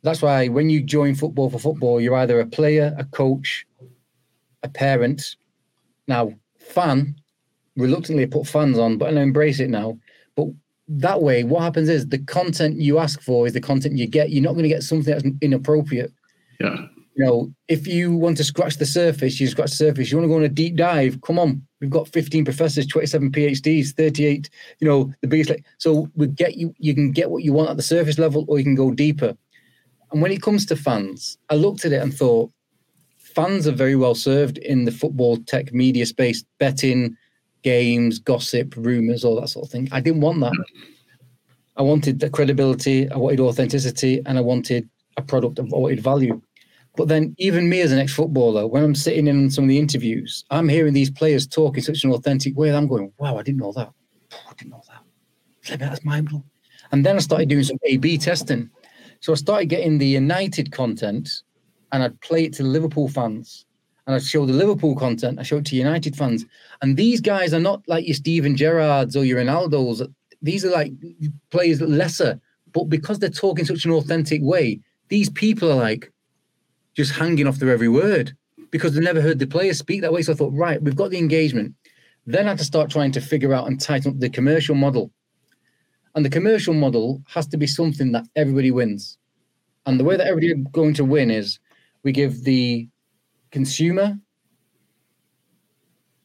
[0.01, 3.65] That's why when you join football for football, you're either a player, a coach,
[4.63, 5.37] a parent.
[6.09, 7.15] Now, fan,
[7.77, 9.97] reluctantly put fans on, but I embrace it now.
[10.35, 10.47] But
[10.89, 14.29] that way, what happens is the content you ask for is the content you get.
[14.29, 16.11] You're not going to get something that's inappropriate.
[16.59, 16.87] Yeah.
[17.15, 20.12] You know, if you want to scratch the surface, you scratch the surface.
[20.12, 21.62] You want to go on a deep dive, come on.
[21.80, 24.49] We've got 15 professors, 27 PhDs, 38,
[24.80, 25.52] you know, the biggest.
[25.78, 28.58] So we get you, you can get what you want at the surface level or
[28.58, 29.36] you can go deeper.
[30.12, 32.52] And when it comes to fans, I looked at it and thought
[33.17, 37.17] fans are very well served in the football tech media space, betting,
[37.63, 39.89] games, gossip, rumors, all that sort of thing.
[39.91, 40.54] I didn't want that.
[41.76, 46.02] I wanted the credibility, I wanted authenticity, and I wanted a product of I wanted
[46.02, 46.41] value.
[46.95, 50.45] But then, even me as an ex-footballer, when I'm sitting in some of the interviews,
[50.51, 52.71] I'm hearing these players talk in such an authentic way.
[52.71, 53.91] I'm going, "Wow, I didn't know that.
[54.32, 55.79] I didn't know that.
[55.79, 56.43] That's mind blowing."
[56.91, 58.69] And then I started doing some A/B testing.
[59.21, 61.41] So I started getting the United content,
[61.91, 63.65] and I'd play it to Liverpool fans,
[64.06, 65.39] and I'd show the Liverpool content.
[65.39, 66.45] I show it to United fans,
[66.84, 70.08] and these guys are not like your Steven Gerrards or your Ronaldos.
[70.43, 70.93] These are like
[71.49, 72.39] players lesser,
[72.71, 76.12] but because they're talking such an authentic way, these people are like
[76.95, 78.36] just hanging off their every word
[78.71, 80.21] because they never heard the players speak that way.
[80.21, 81.73] So I thought, right, we've got the engagement.
[82.25, 85.12] Then I had to start trying to figure out and tighten up the commercial model.
[86.15, 89.17] And the commercial model has to be something that everybody wins.
[89.86, 91.60] And the way that everybody is going to win is
[92.03, 92.88] we give the
[93.51, 94.17] consumer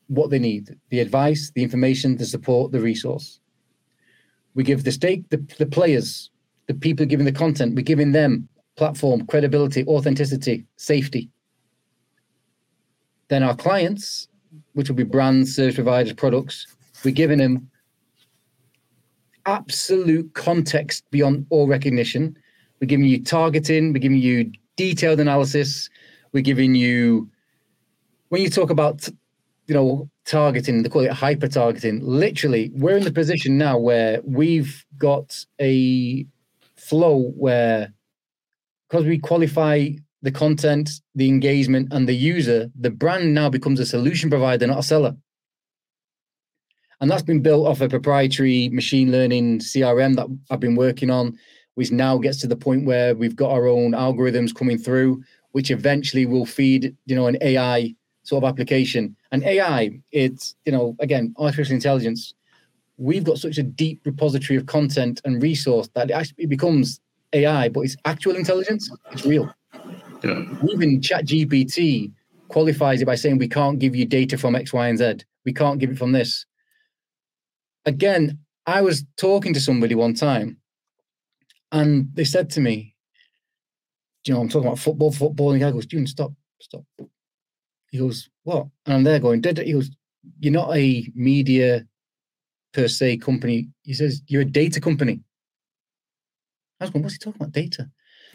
[0.06, 3.40] what they need the advice, the information, the support, the resource.
[4.54, 6.30] We give the stake, the, the players,
[6.66, 11.28] the people giving the content, we're giving them platform, credibility, authenticity, safety.
[13.26, 14.28] Then our clients,
[14.72, 16.66] which will be brands, service providers, products,
[17.04, 17.68] we're giving them
[19.46, 22.38] absolute context beyond all recognition.
[22.80, 25.90] We're giving you targeting, we're giving you detailed analysis,
[26.32, 27.28] we're giving you
[28.28, 29.08] when you talk about
[29.66, 32.00] you know targeting, they call it hyper targeting.
[32.00, 36.24] Literally, we're in the position now where we've got a
[36.76, 37.92] flow where
[38.88, 39.88] because we qualify
[40.22, 44.78] the content, the engagement, and the user, the brand now becomes a solution provider, not
[44.78, 45.14] a seller.
[47.00, 51.38] And that's been built off a proprietary machine learning CRM that I've been working on,
[51.74, 55.22] which now gets to the point where we've got our own algorithms coming through,
[55.52, 59.14] which eventually will feed, you know, an AI sort of application.
[59.30, 62.34] And AI, it's, you know, again, artificial intelligence.
[62.96, 67.00] We've got such a deep repository of content and resource that it actually becomes
[67.32, 68.90] AI, but it's actual intelligence.
[69.12, 69.52] It's real.
[70.22, 70.42] Yeah.
[70.70, 72.12] Even ChatGPT
[72.48, 75.24] qualifies it by saying we can't give you data from X, Y, and Z.
[75.44, 76.46] We can't give it from this.
[77.86, 80.58] Again, I was talking to somebody one time,
[81.72, 82.96] and they said to me,
[84.26, 86.84] "You know, I'm talking about football, football." And the guy goes, "June, stop, stop."
[87.90, 89.90] He goes, "What?" And I'm there going, "Did he goes,
[90.40, 91.86] you're not a media
[92.72, 93.68] per se company.
[93.82, 95.20] He says, You're a data company.
[96.80, 97.52] I was going, What's he talking about?
[97.52, 97.88] Data.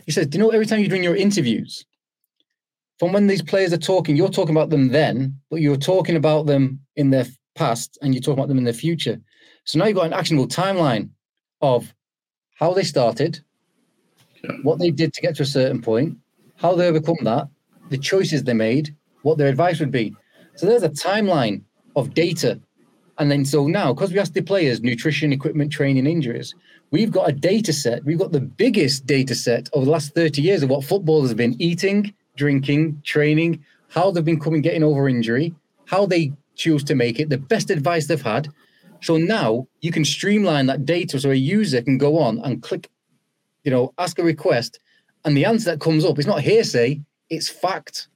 [0.05, 1.85] He says, Do you know every time you're doing your interviews,
[2.99, 6.45] from when these players are talking, you're talking about them then, but you're talking about
[6.45, 7.25] them in their
[7.55, 9.19] past and you're talking about them in the future.
[9.65, 11.09] So now you've got an actionable timeline
[11.61, 11.93] of
[12.55, 13.39] how they started,
[14.43, 14.51] yeah.
[14.63, 16.17] what they did to get to a certain point,
[16.55, 17.47] how they overcome that,
[17.89, 20.15] the choices they made, what their advice would be.
[20.55, 21.63] So there's a timeline
[21.95, 22.59] of data.
[23.19, 26.55] And then so now, because we asked the players nutrition, equipment, training, injuries,
[26.91, 28.03] we've got a data set.
[28.03, 31.37] We've got the biggest data set over the last 30 years of what footballers have
[31.37, 35.53] been eating, drinking, training, how they've been coming getting over injury,
[35.85, 38.49] how they choose to make it, the best advice they've had.
[39.01, 42.89] So now you can streamline that data so a user can go on and click,
[43.63, 44.79] you know, ask a request,
[45.25, 48.07] and the answer that comes up is not hearsay, it's fact.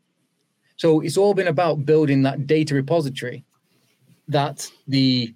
[0.77, 3.43] So it's all been about building that data repository
[4.27, 5.33] that the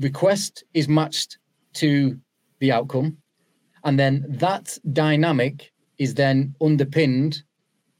[0.00, 1.38] request is matched
[1.74, 2.18] to
[2.60, 3.16] the outcome.
[3.84, 7.42] And then that dynamic is then underpinned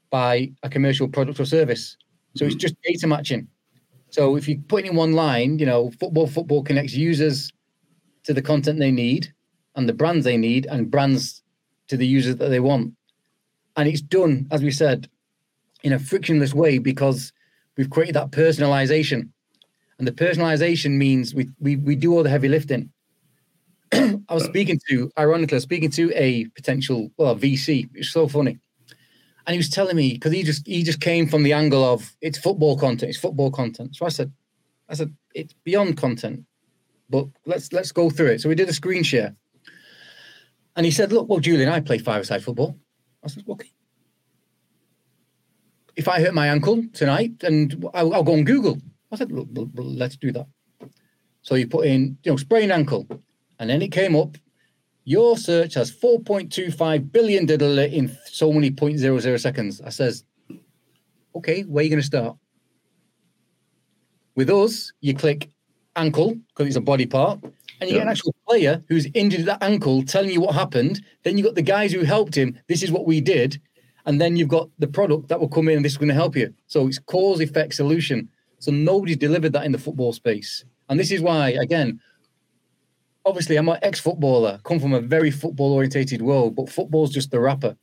[0.09, 1.97] by a commercial product or service.
[2.35, 2.59] So it's mm-hmm.
[2.59, 3.47] just data matching.
[4.09, 7.51] So if you put it in one line, you know, football football connects users
[8.23, 9.31] to the content they need
[9.75, 11.43] and the brands they need and brands
[11.87, 12.93] to the users that they want.
[13.75, 15.09] And it's done, as we said,
[15.83, 17.31] in a frictionless way because
[17.77, 19.29] we've created that personalization.
[19.99, 22.89] And the personalization means we we, we do all the heavy lifting.
[23.93, 27.89] I was speaking to, ironically, speaking to a potential well a VC.
[27.93, 28.59] It's so funny
[29.49, 32.15] and he was telling me because he just he just came from the angle of
[32.21, 33.95] it's football content, it's football content.
[33.95, 34.31] So I said,
[34.87, 36.43] I said it's beyond content,
[37.09, 38.41] but let's let's go through it.
[38.41, 39.35] So we did a screen share,
[40.75, 42.77] and he said, "Look, well, Julian, I play five-a-side football."
[43.23, 43.71] I said, "Okay."
[45.95, 48.77] If I hurt my ankle tonight, and I'll, I'll go on Google.
[49.11, 50.47] I said, "Look, let's do that."
[51.41, 53.07] So you put in, you know, sprained ankle,
[53.59, 54.37] and then it came up
[55.09, 59.81] your search has 4.25 billion data in so many 0.00 seconds.
[59.81, 60.23] I says,
[61.35, 62.37] okay, where are you going to start?
[64.35, 65.49] With us, you click
[65.95, 67.39] ankle because it's a body part,
[67.81, 68.01] and you yeah.
[68.01, 71.01] get an actual player who's injured that ankle telling you what happened.
[71.23, 72.59] Then you got the guys who helped him.
[72.67, 73.59] This is what we did.
[74.05, 76.13] And then you've got the product that will come in and this is going to
[76.13, 76.53] help you.
[76.67, 78.29] So it's cause effect solution.
[78.59, 80.65] So nobody's delivered that in the football space.
[80.89, 81.99] And this is why, again,
[83.25, 87.77] obviously I'm an ex-footballer, come from a very football-orientated world, but football's just the wrapper.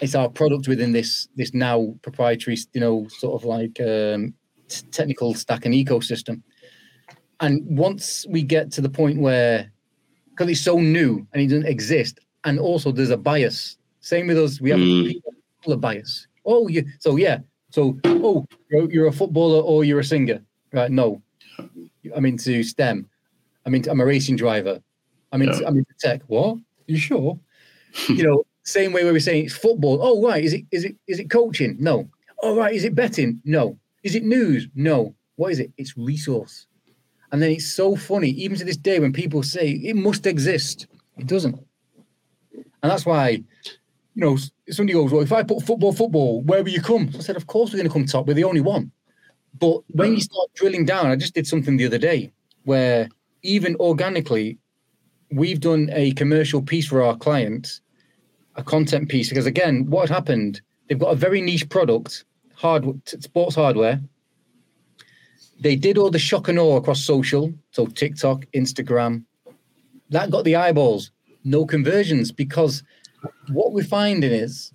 [0.00, 4.32] It's our product within this this now proprietary, you know, sort of like um,
[4.92, 6.42] technical stack and ecosystem.
[7.40, 9.72] And once we get to the point where,
[10.30, 13.76] because it's so new and it doesn't exist, and also there's a bias.
[14.00, 15.14] Same with us, we have mm.
[15.66, 16.28] a bias.
[16.44, 16.84] Oh, you.
[17.00, 17.38] So yeah.
[17.70, 20.40] So oh, you're, a footballer or you're a singer,
[20.72, 20.90] right?
[20.90, 21.22] No,
[22.14, 23.08] I'm into STEM
[23.68, 24.80] I mean, I'm a racing driver.
[25.30, 25.66] I mean, yeah.
[25.66, 26.22] I'm into tech.
[26.26, 26.54] What?
[26.54, 27.38] Are you sure?
[28.08, 29.98] you know, same way we were saying it's football.
[30.00, 30.42] Oh, right.
[30.42, 31.76] Is it is it is it coaching?
[31.78, 32.08] No.
[32.42, 32.74] Oh, right.
[32.74, 33.42] Is it betting?
[33.44, 33.78] No.
[34.02, 34.68] Is it news?
[34.74, 35.14] No.
[35.36, 35.70] What is it?
[35.76, 36.66] It's resource.
[37.30, 40.86] And then it's so funny, even to this day, when people say it must exist,
[41.18, 41.58] it doesn't.
[42.54, 43.42] And that's why,
[44.18, 44.36] you know,
[44.68, 47.12] somebody goes, Well, if I put football, football, where will you come?
[47.12, 48.26] So I said, Of course, we're going to come top.
[48.26, 48.90] We're the only one.
[49.60, 52.32] But when you start drilling down, I just did something the other day
[52.64, 53.08] where
[53.44, 54.58] even organically,
[55.30, 57.80] we've done a commercial piece for our clients,
[58.56, 60.62] a content piece, because again, what happened?
[60.88, 62.24] They've got a very niche product,
[62.56, 62.84] hard
[63.22, 64.00] sports hardware.
[65.60, 69.22] They did all the shock and awe across social, so TikTok, Instagram.
[70.10, 71.12] That got the eyeballs,
[71.44, 72.82] no conversions, because
[73.48, 74.72] what we're finding is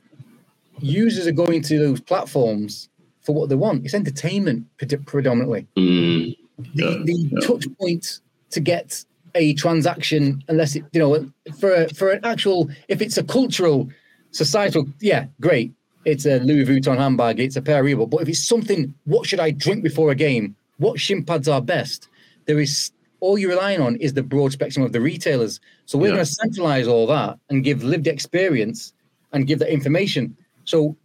[0.80, 2.90] users are going to those platforms
[3.22, 3.86] for what they want.
[3.86, 4.66] It's entertainment
[5.06, 5.68] predominantly.
[5.78, 6.38] Mm,
[6.74, 7.48] yeah, the, the yeah.
[7.48, 9.04] touch points to get
[9.36, 13.90] a transaction unless it, you know, for for an actual, if it's a cultural,
[14.32, 15.74] societal, yeah, great.
[16.06, 18.10] It's a Louis Vuitton handbag, it's a pair of Reebok.
[18.10, 20.56] But if it's something, what should I drink before a game?
[20.78, 22.10] What shin pads are best?
[22.46, 22.92] There is
[23.24, 25.60] all you're relying on is the broad spectrum of the retailers.
[25.86, 26.16] So we're yeah.
[26.16, 28.94] going to centralize all that and give lived experience
[29.32, 30.36] and give that information.
[30.66, 30.96] So,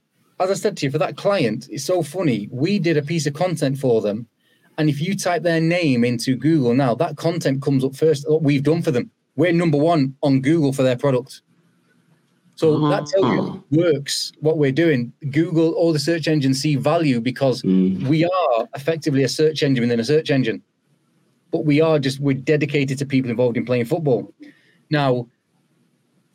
[0.40, 2.48] as I said to you, for that client, it's so funny.
[2.52, 4.28] We did a piece of content for them
[4.78, 8.28] and if you type their name into Google now, that content comes up first.
[8.30, 11.42] What we've done for them, we're number one on Google for their product.
[12.54, 12.90] So uh-huh.
[12.90, 15.12] that tells you works what we're doing.
[15.30, 18.06] Google, all the search engines see value because mm.
[18.06, 20.62] we are effectively a search engine within a search engine.
[21.50, 24.32] But we are just we're dedicated to people involved in playing football.
[24.90, 25.28] Now,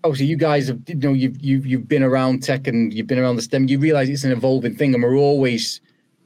[0.03, 3.19] obviously, you guys have you know you've you've you've been around tech and you've been
[3.19, 3.67] around the STEM.
[3.67, 5.81] You realize it's an evolving thing, and we're always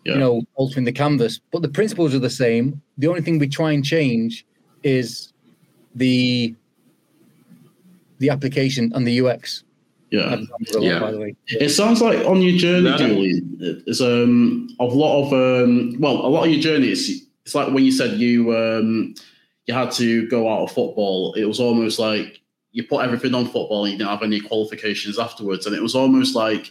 [0.08, 0.14] yeah.
[0.14, 1.40] you know, altering the canvas.
[1.52, 2.82] But the principles are the same.
[2.98, 4.46] The only thing we try and change
[4.84, 5.34] is
[5.96, 6.56] the
[8.20, 9.64] the application and the UX.
[10.10, 10.38] Yeah,
[10.80, 11.00] yeah.
[11.00, 12.98] By the way, it sounds like on your journey, no.
[12.98, 17.56] Julie, it's um a lot of um well, a lot of your journey is it's
[17.56, 19.16] like when you said you um
[19.68, 21.34] you had to go out of football.
[21.34, 22.42] It was almost like
[22.74, 25.96] you put everything on football and you didn't have any qualifications afterwards, and it was
[25.96, 26.70] almost like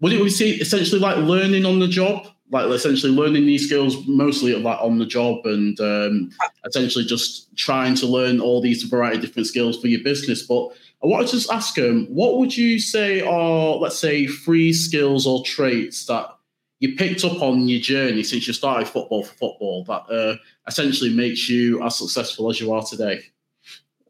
[0.00, 4.06] would it we see essentially like learning on the job like essentially learning these skills
[4.06, 6.30] mostly like on the job and um,
[6.66, 10.68] essentially just trying to learn all these variety of different skills for your business but
[11.02, 15.26] i wanted to just ask him what would you say are let's say three skills
[15.26, 16.36] or traits that
[16.82, 21.12] you picked up on your journey since you started football for football that uh, essentially
[21.14, 23.22] makes you as successful as you are today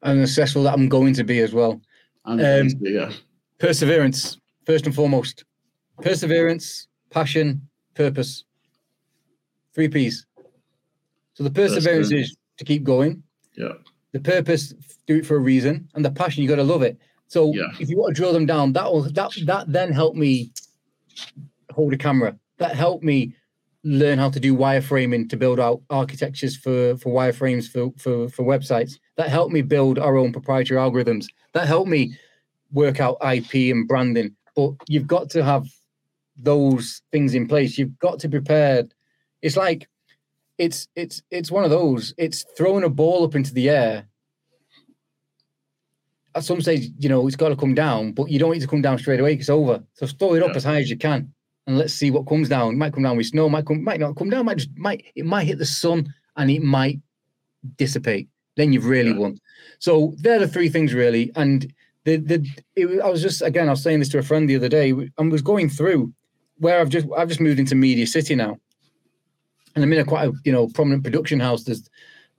[0.02, 1.80] and successful that i'm going to be as well
[2.24, 3.10] um, be, yeah.
[3.58, 5.44] perseverance first and foremost
[6.00, 8.44] perseverance, passion, purpose.
[9.74, 10.26] Three P's.
[11.34, 13.22] So the perseverance is to keep going.
[13.56, 13.72] Yeah.
[14.12, 14.74] The purpose,
[15.06, 16.98] do it for a reason, and the passion, you got to love it.
[17.28, 17.68] So yeah.
[17.80, 20.52] if you want to drill them down, that will that that then help me
[21.70, 22.36] hold a camera.
[22.62, 23.34] That helped me
[23.82, 28.44] learn how to do wireframing to build out architectures for for wireframes for for for
[28.44, 29.00] websites.
[29.16, 31.26] That helped me build our own proprietary algorithms.
[31.54, 32.16] That helped me
[32.70, 34.36] work out IP and branding.
[34.54, 35.66] But you've got to have
[36.36, 37.76] those things in place.
[37.76, 38.84] You've got to prepare.
[39.42, 39.88] It's like
[40.56, 42.14] it's it's it's one of those.
[42.16, 44.06] It's throwing a ball up into the air.
[46.36, 48.68] At some stage, you know, it's got to come down, but you don't need to
[48.68, 49.34] come down straight away.
[49.34, 49.82] It's over.
[49.94, 51.34] So throw it up as high as you can,
[51.66, 52.74] and let's see what comes down.
[52.74, 53.48] It might come down with snow.
[53.48, 53.84] Might come.
[53.84, 54.46] Might not come down.
[54.46, 55.04] Might just might.
[55.14, 57.00] It might hit the sun, and it might
[57.76, 58.28] dissipate.
[58.56, 59.18] Then you've really yeah.
[59.18, 59.38] won.
[59.78, 61.30] So they're the three things really.
[61.36, 61.72] And
[62.04, 62.46] the the
[62.76, 64.92] it, I was just again I was saying this to a friend the other day.
[65.18, 66.12] I was going through
[66.58, 68.58] where I've just I've just moved into Media City now,
[69.74, 71.64] and I'm in a quite a you know prominent production house.
[71.64, 71.88] There's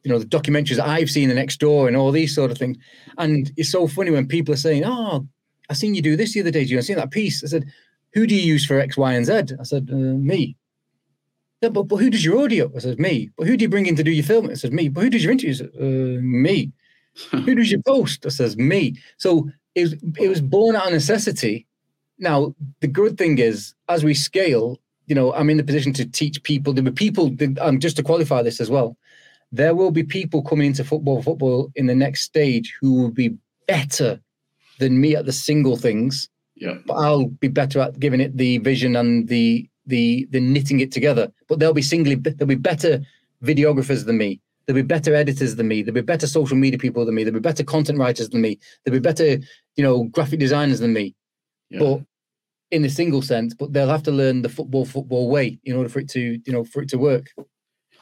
[0.04, 2.78] you know the documentaries I've seen the next door and all these sort of things,
[3.18, 5.28] and it's so funny when people are saying, "Oh,
[5.70, 6.66] I seen you do this the other day.
[6.66, 7.66] Do you see that piece?" I said,
[8.14, 9.56] "Who do you use for X, Y, and Z?
[9.60, 10.56] I said, uh, "Me."
[11.62, 12.72] Yeah, but, but who does your audio?
[12.76, 14.50] I said, "Me." But who do you bring in to do your film?
[14.50, 15.62] I said, "Me." But who does your interviews?
[15.62, 16.72] Uh, me.
[17.32, 18.26] who does your post?
[18.26, 21.68] I says, "Me." So it was it was born out of necessity
[22.20, 26.06] now, the good thing is, as we scale, you know, I'm in the position to
[26.06, 26.74] teach people.
[26.74, 28.98] There were people, um, just to qualify this as well,
[29.52, 33.36] there will be people coming into football, football in the next stage who will be
[33.68, 34.20] better
[34.80, 36.30] than me at the single things.
[36.64, 36.78] Yeah.
[36.86, 40.94] But I'll be better at giving it the vision and the the the knitting it
[40.94, 41.30] together.
[41.50, 43.02] But they'll be singly there'll be better
[43.44, 44.40] videographers than me.
[44.66, 45.84] There'll be better editors than me.
[45.84, 47.26] There'll be better social media people than me.
[47.26, 48.60] There'll be better content writers than me.
[48.84, 49.40] There'll be better,
[49.76, 51.16] you know, graphic designers than me.
[51.70, 51.80] Yeah.
[51.80, 52.02] But
[52.72, 55.90] in the single sense, but they'll have to learn the football football way in order
[55.90, 57.28] for it to you know for it to work.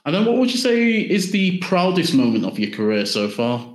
[0.06, 3.71] And then, what would you say is the proudest moment of your career so far?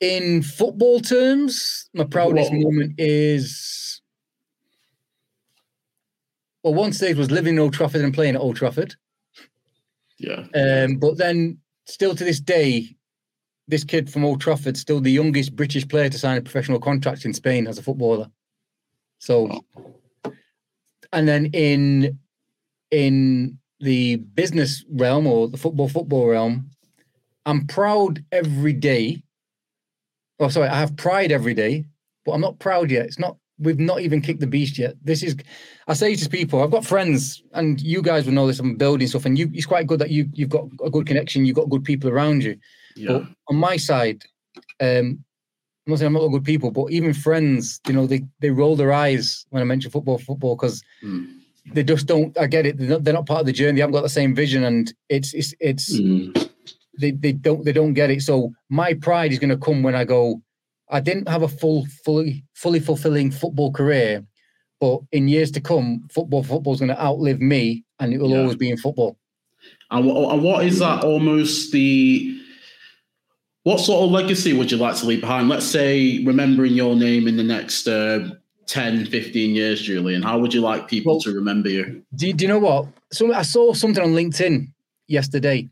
[0.00, 4.02] In football terms, my proudest moment is
[6.66, 8.96] well, one stage was living in Old Trafford and playing at Old Trafford.
[10.18, 10.46] Yeah.
[10.52, 12.96] Um, but then, still to this day,
[13.68, 17.24] this kid from Old Trafford, still the youngest British player to sign a professional contract
[17.24, 18.28] in Spain as a footballer.
[19.18, 19.64] So,
[21.12, 22.18] and then in
[22.90, 26.70] in the business realm or the football football realm,
[27.44, 29.22] I'm proud every day.
[30.38, 31.84] Oh, sorry, I have pride every day,
[32.24, 33.06] but I'm not proud yet.
[33.06, 33.36] It's not.
[33.58, 34.96] We've not even kicked the beast yet.
[35.02, 35.34] This is.
[35.88, 38.60] I say to people, I've got friends, and you guys will know this.
[38.60, 39.50] I'm building stuff, and you.
[39.54, 41.46] It's quite good that you you've got a good connection.
[41.46, 42.58] You've got good people around you.
[42.96, 43.12] Yeah.
[43.12, 44.24] But on my side,
[44.80, 45.24] um,
[45.86, 48.74] I'm not saying I'm not good people, but even friends, you know, they they roll
[48.74, 51.28] their eyes when I mention football, football, because mm.
[51.72, 52.36] they just don't.
[52.36, 52.76] I get it.
[52.76, 53.76] They're not, they're not, part of the journey.
[53.76, 56.45] They haven't got the same vision, and it's it's it's mm.
[56.98, 58.22] They they don't they don't get it.
[58.22, 60.42] So my pride is going to come when I go.
[60.88, 64.24] I didn't have a full, fully, fully fulfilling football career,
[64.80, 68.30] but in years to come, football football is going to outlive me, and it will
[68.30, 68.40] yeah.
[68.40, 69.16] always be in football.
[69.90, 70.04] And
[70.42, 71.04] what is that?
[71.04, 72.40] Almost the
[73.64, 75.48] what sort of legacy would you like to leave behind?
[75.48, 78.30] Let's say remembering your name in the next uh,
[78.66, 80.22] 10, 15 years, Julian.
[80.22, 82.02] How would you like people well, to remember you?
[82.14, 82.86] Do, do you know what?
[83.12, 84.68] So I saw something on LinkedIn
[85.08, 85.68] yesterday,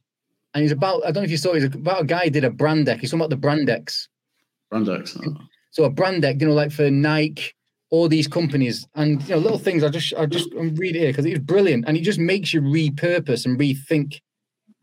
[0.54, 2.44] and he's about, I don't know if you saw it, it's about a guy did
[2.44, 3.00] a brand deck.
[3.00, 4.08] He's talking about the brand decks.
[4.70, 5.16] Brand decks.
[5.20, 5.34] Oh.
[5.72, 7.52] So a brand deck, you know, like for Nike,
[7.90, 9.84] all these companies, and you know, little things.
[9.84, 12.60] I just, I just read it here because it's brilliant, and it just makes you
[12.60, 14.20] repurpose and rethink,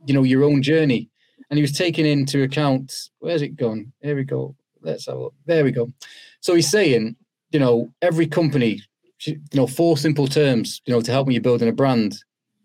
[0.05, 1.09] you know, your own journey
[1.51, 3.91] and he was taking into account where's it gone?
[4.01, 4.55] Here we go.
[4.82, 5.34] Let's have a look.
[5.45, 5.91] There we go.
[6.39, 7.17] So he's saying,
[7.51, 8.82] you know, every company
[9.28, 12.15] you know, four simple terms, you know, to help when you're building a brand.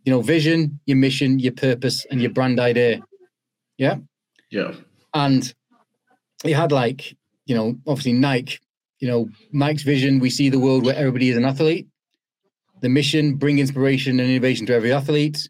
[0.07, 3.03] You know, vision, your mission, your purpose, and your brand idea.
[3.77, 3.97] Yeah.
[4.51, 4.73] Yeah.
[5.13, 5.53] And
[6.43, 8.59] he had like, you know, obviously Nike,
[9.01, 11.87] you know, Nike's vision, we see the world where everybody is an athlete.
[12.83, 15.49] The mission, bring inspiration and innovation to every athlete.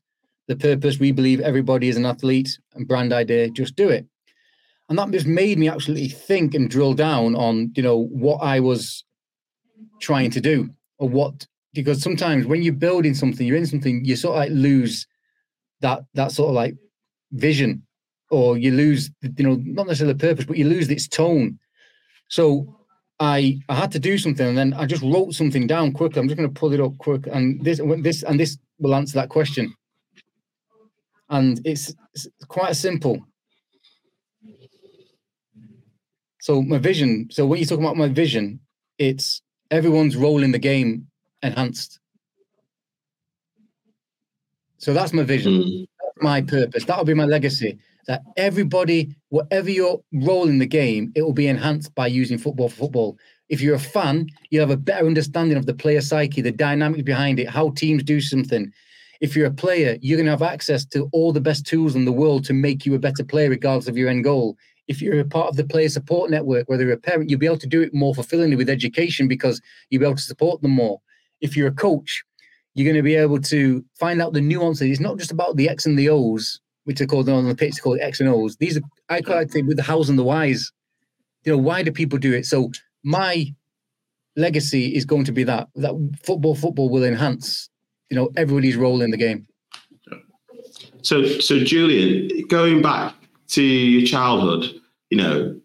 [0.48, 2.59] The purpose, we believe everybody is an athlete.
[2.74, 4.07] And brand idea, just do it.
[4.88, 8.61] And that just made me absolutely think and drill down on, you know, what I
[8.61, 9.04] was
[10.00, 11.46] trying to do or what
[11.82, 15.06] because sometimes when you're building something, you're in something, you sort of like lose
[15.80, 16.74] that that sort of like
[17.32, 17.82] vision,
[18.30, 21.58] or you lose, you know, not necessarily the purpose, but you lose its tone.
[22.28, 22.76] So
[23.20, 26.20] I I had to do something, and then I just wrote something down quickly.
[26.20, 29.14] I'm just going to pull it up quick, and this this and this will answer
[29.14, 29.74] that question.
[31.28, 33.18] And it's, it's quite simple.
[36.40, 37.28] So my vision.
[37.32, 38.60] So when you talk about my vision,
[38.98, 41.08] it's everyone's role in the game
[41.43, 42.01] enhanced.
[44.78, 45.87] So that's my vision, mm.
[46.01, 46.84] that's my purpose.
[46.84, 47.78] That'll be my legacy.
[48.07, 52.68] That everybody, whatever your role in the game, it will be enhanced by using football
[52.68, 53.18] for football.
[53.49, 57.03] If you're a fan, you'll have a better understanding of the player psyche, the dynamics
[57.03, 58.72] behind it, how teams do something.
[59.20, 62.05] If you're a player, you're going to have access to all the best tools in
[62.05, 64.57] the world to make you a better player, regardless of your end goal
[64.89, 67.47] if you're a part of the player support network, whether you're a parent, you'll be
[67.47, 69.61] able to do it more fulfillingly with education because
[69.91, 71.01] you'll be able to support them more.
[71.41, 72.24] If you're a coach,
[72.74, 74.91] you're going to be able to find out the nuances.
[74.91, 77.80] It's not just about the X and the O's, which are called on the pitch,
[77.82, 78.57] called X and O's.
[78.57, 80.72] These are I call it with the hows and the whys.
[81.45, 82.45] You know, why do people do it?
[82.45, 82.70] So
[83.03, 83.55] my
[84.37, 87.70] legacy is going to be that that football football will enhance,
[88.11, 89.47] you know, everybody's role in the game.
[91.03, 93.14] So so Julian, going back
[93.49, 94.80] to your childhood,
[95.11, 95.59] you know,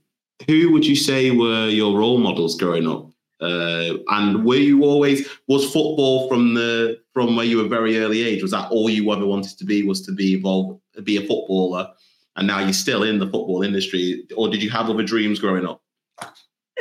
[0.48, 3.11] who would you say were your role models growing up?
[3.42, 8.22] Uh, and were you always was football from the from where you were very early
[8.22, 8.42] age?
[8.42, 9.84] Was that all you ever wanted to be?
[9.84, 11.90] Was to be involved, be a footballer,
[12.36, 15.66] and now you're still in the football industry, or did you have other dreams growing
[15.66, 15.82] up?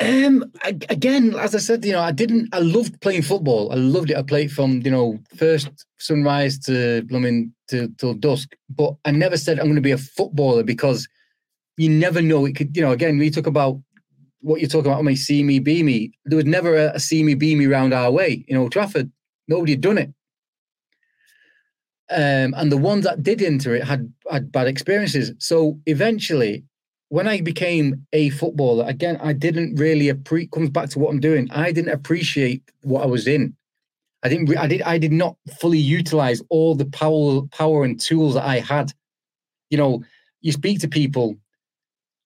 [0.00, 2.54] Um, again, as I said, you know, I didn't.
[2.54, 3.70] I loved playing football.
[3.70, 4.16] I loved it.
[4.16, 8.54] I played from you know first sunrise to blooming to till dusk.
[8.68, 11.08] But I never said I'm going to be a footballer because
[11.76, 12.46] you never know.
[12.46, 12.92] It could, you know.
[12.92, 13.80] Again, we talk about
[14.40, 15.00] what you're talking about.
[15.00, 16.12] I mean, see me, be me.
[16.24, 18.44] There was never a, a see me, be me round our way.
[18.48, 19.10] You know, Trafford.
[19.48, 20.12] Nobody had done it.
[22.10, 25.32] Um, and the ones that did enter it had had bad experiences.
[25.38, 26.64] So eventually,
[27.08, 30.52] when I became a footballer, again, I didn't really appreciate.
[30.52, 31.48] Comes back to what I'm doing.
[31.50, 33.56] I didn't appreciate what I was in.
[34.22, 34.56] I didn't.
[34.56, 34.82] I did.
[34.82, 38.92] I did not fully utilize all the power, power and tools that I had.
[39.70, 40.02] You know,
[40.40, 41.36] you speak to people,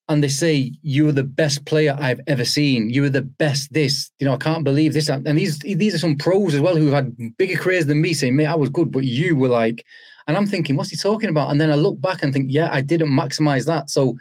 [0.08, 2.90] and they say you were the best player I've ever seen.
[2.90, 3.72] You were the best.
[3.72, 5.08] This, you know, I can't believe this.
[5.08, 8.36] And these, these are some pros as well who've had bigger careers than me, saying,
[8.36, 9.84] "Mate, I was good, but you were like."
[10.26, 11.50] And I'm thinking, what's he talking about?
[11.50, 13.90] And then I look back and think, yeah, I didn't maximize that.
[13.90, 14.16] So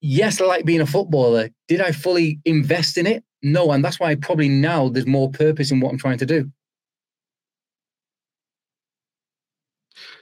[0.00, 1.50] yes, I like being a footballer.
[1.66, 3.24] Did I fully invest in it?
[3.42, 3.72] No.
[3.72, 6.50] And that's why probably now there's more purpose in what I'm trying to do.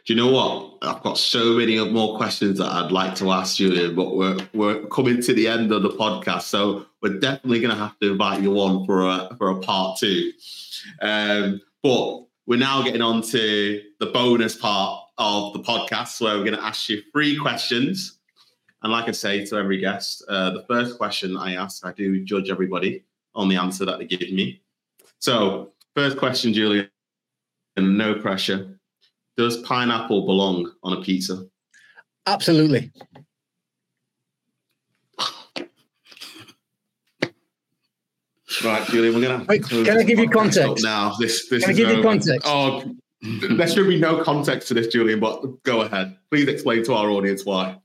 [0.06, 0.78] Do you know what?
[0.82, 4.86] I've got so many more questions that I'd like to ask you, but we're we're
[4.86, 8.40] coming to the end of the podcast, so we're definitely going to have to invite
[8.40, 10.32] you on for a for a part two.
[11.02, 16.44] Um, but we're now getting on to the bonus part of the podcast, where we're
[16.44, 18.16] going to ask you three questions
[18.86, 22.24] and like I say to every guest, uh, the first question I ask, I do
[22.24, 23.04] judge everybody
[23.34, 24.60] on the answer that they give me.
[25.18, 26.88] So, first question, Julian,
[27.76, 28.75] and no pressure.
[29.36, 31.46] Does pineapple belong on a pizza?
[32.26, 32.90] Absolutely.
[38.64, 39.44] Right, Julian, we're gonna.
[39.44, 41.14] Wait, can I give you context now?
[41.18, 42.46] This, this can I give you context?
[42.48, 42.82] Oh,
[43.20, 45.20] there should be no context to this, Julian.
[45.20, 46.16] But go ahead.
[46.30, 47.76] Please explain to our audience why.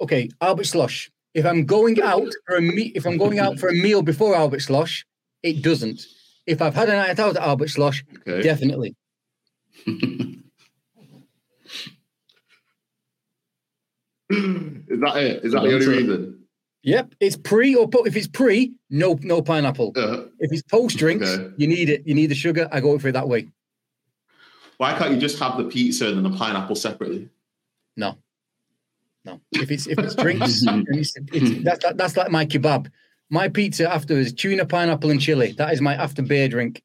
[0.00, 1.08] okay, Albert's Schloss.
[1.32, 4.34] If I'm going out for a me- if I'm going out for a meal before
[4.34, 5.04] Albert's Schloss,
[5.42, 6.04] it doesn't.
[6.46, 8.42] If I've had a night out at Albert's Schloss, okay.
[8.42, 8.94] definitely.
[14.28, 15.44] Is that it?
[15.44, 16.44] Is that the only reason?
[16.82, 19.92] Yep, it's pre or po- if it's pre, no no pineapple.
[19.96, 21.52] Uh, if it's post drinks, okay.
[21.56, 22.06] you need it.
[22.06, 22.68] You need the sugar.
[22.72, 23.48] I go for it that way.
[24.78, 27.28] Why can't you just have the pizza and then the pineapple separately?
[27.96, 28.18] No.
[29.24, 32.88] No, if it's if it's drinks, it's, it's, that's that's like my kebab.
[33.28, 35.52] My pizza afterwards, tuna, pineapple, and chili.
[35.52, 36.82] That is my after beer drink.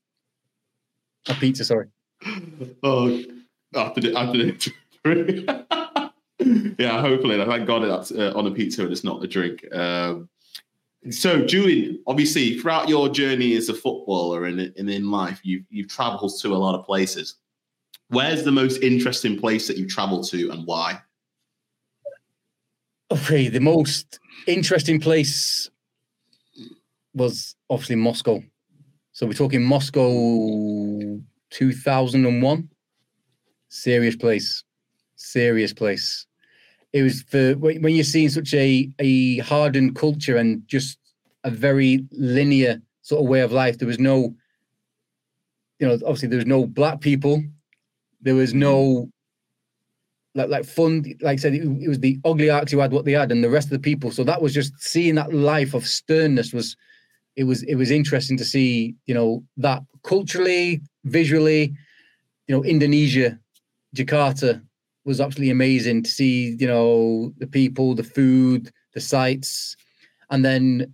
[1.30, 1.86] A pizza, sorry.
[2.84, 3.24] Oh,
[3.76, 6.14] after the, after the
[6.80, 7.44] yeah, hopefully.
[7.46, 9.66] Thank God that's uh, on a pizza and it's not a drink.
[9.74, 10.30] Um,
[11.10, 15.88] So, Julian, obviously, throughout your journey as a footballer and, and in life, you've, you've
[15.88, 17.36] traveled to a lot of places.
[18.10, 21.00] Where's the most interesting place that you've traveled to and why?
[23.12, 25.70] Okay, the most interesting place
[27.14, 28.44] was obviously Moscow.
[29.12, 30.08] So we're talking Moscow
[31.52, 32.70] 2001.
[33.70, 34.64] Serious place.
[35.16, 36.26] Serious place.
[36.94, 40.98] It was for when you're seeing such a, a hardened culture and just
[41.44, 43.78] a very linear sort of way of life.
[43.78, 44.36] There was no,
[45.80, 47.44] you know, obviously there was no black people.
[48.22, 49.10] There was no
[50.36, 51.06] like like fun.
[51.22, 53.50] Like I said, it, it was the oligarchs who had what they had, and the
[53.50, 54.12] rest of the people.
[54.12, 56.76] So that was just seeing that life of sternness was
[57.36, 61.74] it was it was interesting to see you know that culturally visually.
[62.48, 63.40] You know indonesia
[63.96, 64.62] jakarta
[65.06, 69.76] was absolutely amazing to see you know the people the food the sights.
[70.30, 70.94] And then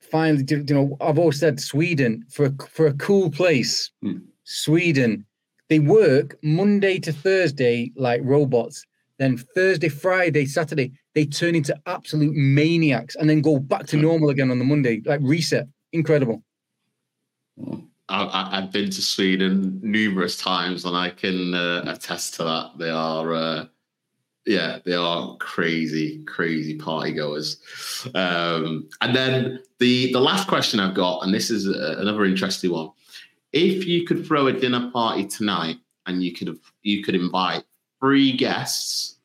[0.00, 3.90] finally you know i've always said sweden for a, for a cool place.
[4.02, 4.18] Hmm.
[4.44, 5.26] sweden.
[5.68, 8.84] They work monday to thursday like robots.
[9.18, 14.30] Then thursday friday saturday they turn into absolute maniacs and then go back to normal
[14.30, 15.00] again on the monday.
[15.04, 15.66] Like reset.
[15.92, 16.42] Incredible.
[17.58, 22.72] I, I, I've been to Sweden numerous times, and I can uh, attest to that.
[22.78, 23.64] They are, uh,
[24.44, 27.60] yeah, they are crazy, crazy party goers.
[28.14, 32.72] Um, and then the the last question I've got, and this is uh another interesting
[32.72, 32.90] one:
[33.52, 37.64] If you could throw a dinner party tonight, and you could you could invite
[38.00, 39.16] three guests,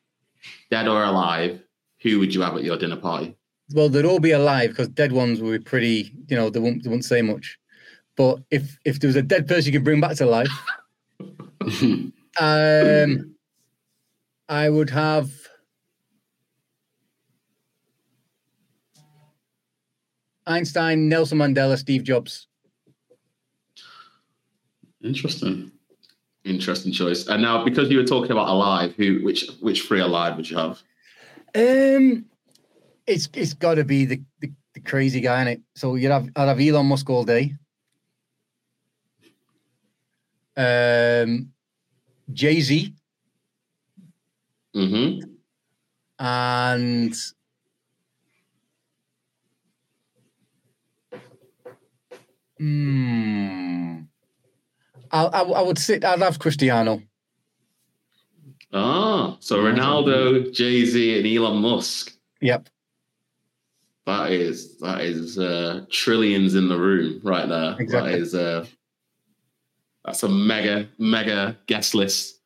[0.70, 1.60] dead or alive,
[2.02, 3.36] who would you have at your dinner party?
[3.72, 6.82] well they'd all be alive because dead ones would be pretty you know they won't,
[6.82, 7.59] they won't say much
[8.16, 10.50] but if if there was a dead person you could bring back to life
[12.40, 13.34] um
[14.48, 15.30] i would have
[20.46, 22.46] einstein nelson mandela steve jobs
[25.02, 25.72] Interesting.
[26.44, 27.26] Interesting choice.
[27.26, 30.58] And now, because you were talking about alive, who which which three alive would you
[30.58, 30.82] have?
[31.54, 32.24] um
[33.06, 36.28] it's it's got to be the, the the crazy guy in it so you'd have
[36.36, 37.52] i'd have elon musk all day
[40.60, 41.50] um
[42.32, 42.94] jay-z
[44.74, 45.20] Mm-hmm.
[46.20, 47.14] and
[52.58, 54.00] Hmm.
[55.10, 56.04] I, I, I would sit.
[56.04, 57.02] I'd have Cristiano.
[58.72, 62.12] Ah, so Ronaldo, Jay Z, and Elon Musk.
[62.40, 62.68] Yep.
[64.06, 67.76] That is that is uh, trillions in the room right there.
[67.78, 68.12] Exactly.
[68.12, 68.66] That is uh,
[70.04, 72.40] that's a mega mega guest list.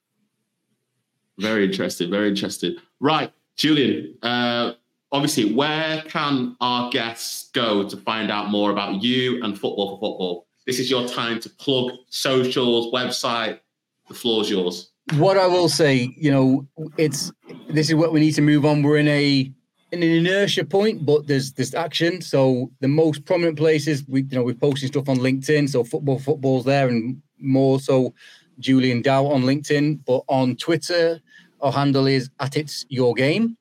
[1.38, 2.10] Very interesting.
[2.10, 2.76] Very interesting.
[3.00, 4.16] Right, Julian.
[4.22, 4.72] Uh,
[5.12, 9.94] obviously, where can our guests go to find out more about you and football for
[9.94, 10.46] football?
[10.66, 13.60] This is your time to plug socials, website.
[14.08, 14.90] The floor is yours.
[15.14, 17.30] What I will say, you know, it's
[17.68, 18.82] this is what we need to move on.
[18.82, 19.52] We're in a
[19.92, 22.22] in an inertia point, but there's there's action.
[22.22, 25.68] So the most prominent places we you know we're posting stuff on LinkedIn.
[25.68, 28.14] So football football's there, and more so
[28.58, 31.20] Julian Dowe on LinkedIn, but on Twitter,
[31.60, 33.56] our handle is at it's your game.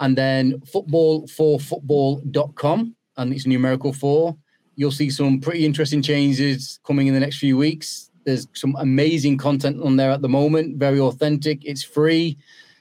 [0.00, 4.36] And then football for football.com, and it's numerical four.
[4.76, 8.10] You'll see some pretty interesting changes coming in the next few weeks.
[8.24, 11.64] There's some amazing content on there at the moment, very authentic.
[11.64, 12.38] It's free.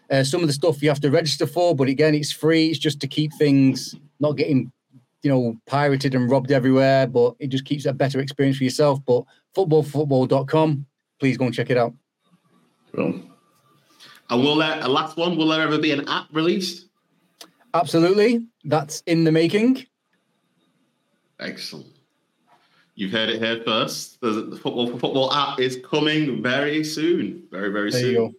[0.09, 2.67] Uh, some of the stuff you have to register for, but again, it's free.
[2.67, 4.71] It's just to keep things not getting,
[5.21, 8.99] you know, pirated and robbed everywhere, but it just keeps a better experience for yourself.
[9.05, 9.25] But
[9.55, 10.85] footballfootball.com,
[11.19, 11.93] please go and check it out.
[12.93, 13.21] Well,
[14.29, 15.37] And will there a last one?
[15.37, 16.87] Will there ever be an app released?
[17.73, 18.47] Absolutely.
[18.63, 19.85] That's in the making.
[21.39, 21.87] Excellent.
[22.95, 24.19] You've heard it here first.
[24.21, 27.43] The football for football app is coming very soon.
[27.49, 28.11] Very very There soon.
[28.11, 28.33] you go.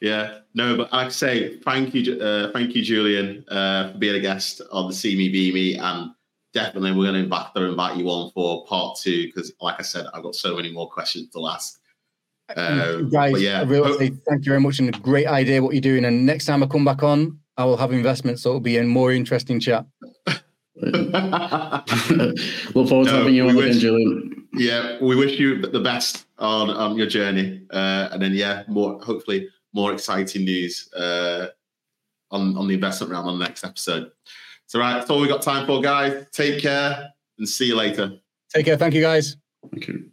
[0.00, 0.38] Yeah.
[0.54, 4.20] No, but like I say, thank you, uh, thank you, Julian, uh, for being a
[4.20, 6.12] guest on the See Me Be Me, and
[6.54, 9.82] definitely we're going to invite to invite you on for part two because, like I
[9.82, 11.80] said, I've got so many more questions to ask.
[12.56, 16.04] Um, Guys, yeah, really thank you very much and a great idea what you're doing.
[16.04, 18.84] And next time I come back on, I will have investments, so it'll be a
[18.84, 19.86] more interesting chat.
[20.76, 21.12] look
[22.88, 24.46] forward to having you on wish- again, Julian.
[24.54, 29.00] yeah, we wish you the best on on your journey, uh, and then yeah, more
[29.02, 31.48] hopefully more exciting news uh,
[32.30, 34.10] on on the investment round on the next episode.
[34.74, 36.26] So right, that's all we got time for, guys.
[36.32, 37.08] Take care
[37.38, 38.18] and see you later.
[38.52, 38.76] Take care.
[38.76, 39.36] Thank you, guys.
[39.70, 40.10] Thank you.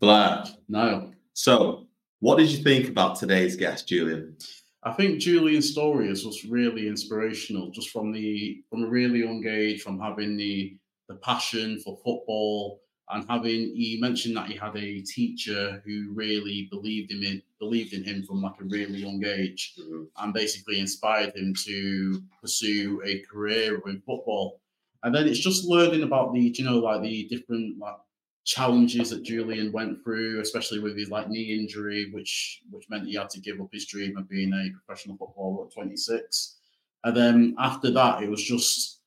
[0.00, 0.44] Blair.
[0.68, 1.12] No.
[1.32, 1.86] So,
[2.18, 4.36] what did you think about today's guest, Julian?
[4.82, 9.42] I think Julian's story is just really inspirational, just from the from a really young
[9.46, 10.76] age, from having the
[11.08, 16.68] the passion for football and having he mentioned that he had a teacher who really
[16.70, 20.08] believed in him believed in him from like a really young age Mhm.
[20.18, 24.60] and basically inspired him to pursue a career in football
[25.02, 27.96] and then it's just learning about the you know like the different like
[28.44, 33.14] challenges that Julian went through especially with his like knee injury which which meant he
[33.14, 36.56] had to give up his dream of being a professional footballer at 26
[37.04, 38.99] and then after that it was just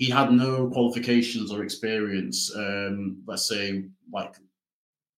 [0.00, 4.34] he had no qualifications or experience, um, let's say like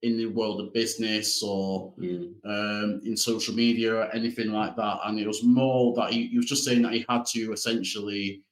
[0.02, 2.34] in the world of business or Mm.
[2.54, 4.98] um, in social media or anything like that.
[5.04, 8.42] And it was more that he, he was just saying that he had to essentially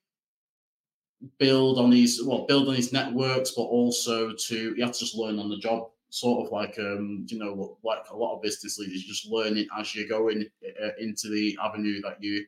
[1.39, 5.17] build on his well, build on his networks, but also to he had to just
[5.17, 5.91] learn on the job.
[6.11, 9.95] Sort of like um, you know, like a lot of business leaders, just learning as
[9.95, 10.45] you're going
[10.85, 12.47] uh, into the avenue that you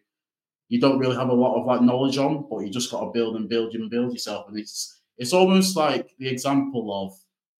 [0.72, 3.10] you don't really have a lot of like knowledge on, but you just got to
[3.12, 4.48] build and build and build yourself.
[4.48, 7.12] And it's it's almost like the example of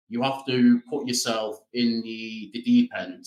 [0.08, 3.26] you have to put yourself in the, the deep end,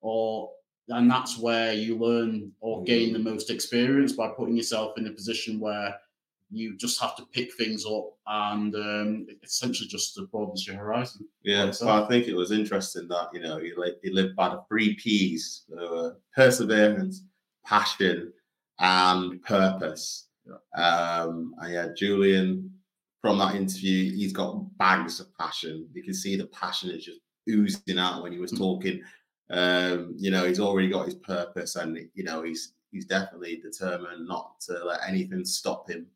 [0.00, 0.50] or
[0.90, 5.10] and that's where you learn or gain the most experience by putting yourself in a
[5.12, 5.96] position where
[6.52, 11.26] you just have to pick things up and um, essentially just broadens your horizon.
[11.42, 11.88] Yeah, so.
[11.88, 14.94] I think it was interesting that you know he lived, he lived by the three
[14.94, 17.24] P's: uh, perseverance,
[17.64, 18.32] passion,
[18.80, 20.28] and purpose.
[20.46, 20.82] Yeah.
[20.82, 22.70] Um, and yeah, Julian,
[23.20, 25.88] from that interview, he's got bags of passion.
[25.92, 28.58] You can see the passion is just oozing out when he was Mm.
[28.58, 29.02] talking.
[29.50, 34.26] Um, you know, he's already got his purpose, and you know he's he's definitely determined
[34.26, 36.06] not to let anything stop him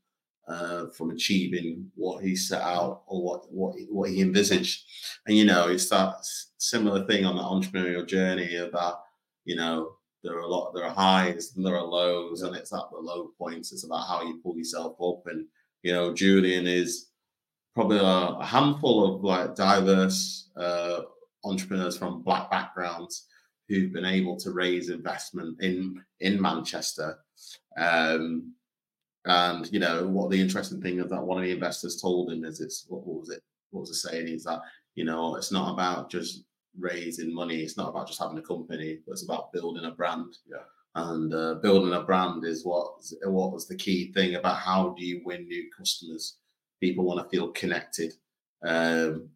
[0.48, 4.84] uh, from achieving what he set out or what what he- what he envisaged.
[5.26, 6.14] And you know, it's that
[6.58, 9.02] similar thing on the entrepreneurial journey about
[9.44, 12.72] you know there are a lot there are highs and there are lows, and it's
[12.72, 13.72] at the low points.
[13.72, 15.22] It's about how you pull yourself up.
[15.26, 15.46] And
[15.82, 17.08] you know, Julian is
[17.74, 21.02] probably a, a handful of like diverse uh,
[21.44, 23.26] entrepreneurs from black backgrounds
[23.68, 27.18] who've been able to raise investment in in Manchester.
[27.78, 28.54] Um,
[29.26, 32.44] and you know what the interesting thing is that one of the investors told him
[32.44, 33.42] is it's what, what was it?
[33.70, 34.28] What was the saying?
[34.28, 34.60] Is that
[34.94, 36.44] you know it's not about just
[36.78, 37.60] raising money.
[37.60, 40.36] It's not about just having a company, but it's about building a brand.
[40.48, 40.58] Yeah.
[40.94, 42.94] And uh, building a brand is what
[43.24, 46.38] what was the key thing about how do you win new customers?
[46.80, 48.12] People want to feel connected,
[48.64, 49.28] um,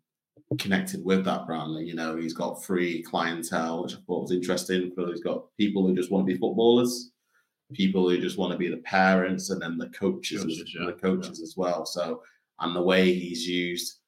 [0.59, 1.76] connected with that brand.
[1.76, 4.93] And, you know, he's got free clientele, which I thought was interesting.
[4.97, 7.12] But he's got people who just want to be footballers,
[7.72, 10.87] people who just want to be the parents, and then the coaches, Coaches, yeah.
[10.87, 11.87] the coaches as well.
[11.87, 12.22] So,
[12.61, 14.01] and the way he's used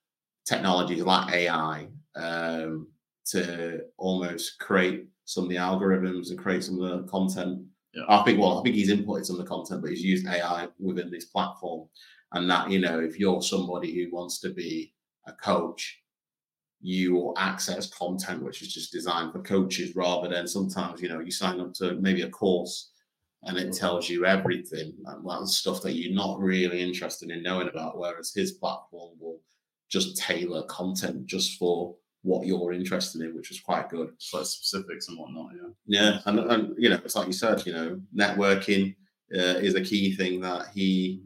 [0.47, 2.89] technologies like AI um,
[3.27, 7.63] to almost create some of the algorithms and create some of the content.
[7.93, 8.05] Yeah.
[8.09, 10.69] I think, well, I think he's inputted some of the content, but he's used AI
[10.79, 11.89] within this platform.
[12.33, 14.93] And that, you know, if you're somebody who wants to be
[15.27, 16.01] a coach,
[16.81, 21.21] you will access content which is just designed for coaches rather than sometimes, you know,
[21.21, 22.91] you sign up to maybe a course
[23.45, 27.69] and it tells you everything and that's stuff that you're not really interested in knowing
[27.69, 27.99] about.
[27.99, 29.41] Whereas his platform will
[29.89, 31.97] just tailor content just for
[32.27, 34.09] what you're interested in, which was quite good.
[34.15, 35.53] It's like specifics and whatnot.
[35.55, 35.71] Yeah.
[35.87, 38.97] Yeah, and, and you know, it's like you said, you know, networking
[39.33, 41.23] uh, is a key thing that he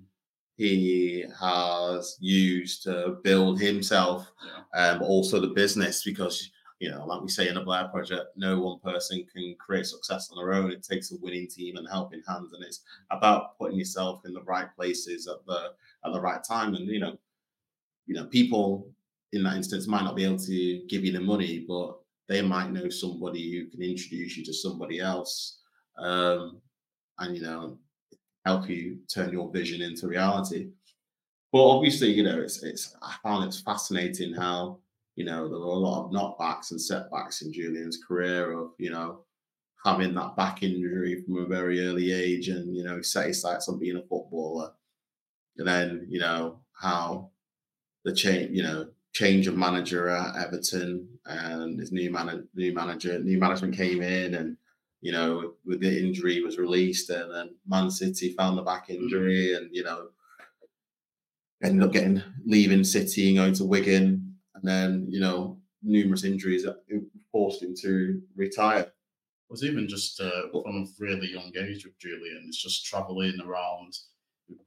[0.56, 4.90] he has used to build himself, Yeah.
[4.90, 8.28] um, but also the business because you know, like we say in a Blair Project,
[8.36, 10.70] no one person can create success on their own.
[10.70, 12.80] It takes a winning team and helping hands, and it's
[13.10, 15.72] about putting yourself in the right places at the
[16.04, 16.74] at the right time.
[16.74, 17.18] And you know,
[18.06, 18.90] you know, people
[19.32, 22.70] in that instance might not be able to give you the money, but they might
[22.72, 25.60] know somebody who can introduce you to somebody else,
[25.98, 26.60] um,
[27.18, 27.78] and you know,
[28.44, 30.70] help you turn your vision into reality.
[31.52, 34.78] But obviously, you know, it's it's I found it's fascinating how
[35.16, 38.90] you know there were a lot of knockbacks and setbacks in Julian's career of you
[38.90, 39.24] know
[39.84, 43.68] having that back injury from a very early age, and you know set his sights
[43.68, 44.72] on being a footballer,
[45.58, 47.30] and then you know how
[48.04, 53.18] the change, you know, change of manager at Everton and his new man, new manager,
[53.18, 54.56] new management came in, and
[55.00, 59.54] you know, with the injury was released, and then Man City found the back injury,
[59.54, 60.08] and you know,
[61.62, 66.64] ended up getting leaving City and going to Wigan, and then you know, numerous injuries
[66.64, 66.76] that
[67.32, 68.80] forced him to retire.
[68.80, 68.92] It
[69.50, 72.44] was even just uh, from a really young age with Julian.
[72.46, 73.96] It's just traveling around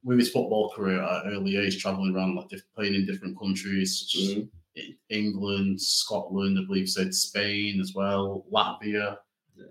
[0.04, 4.00] with his football career at an early age, traveling around like playing in different countries
[4.00, 4.50] such as Mhm.
[4.76, 9.18] E- England, Scotland, I believe said Spain as well, Latvia.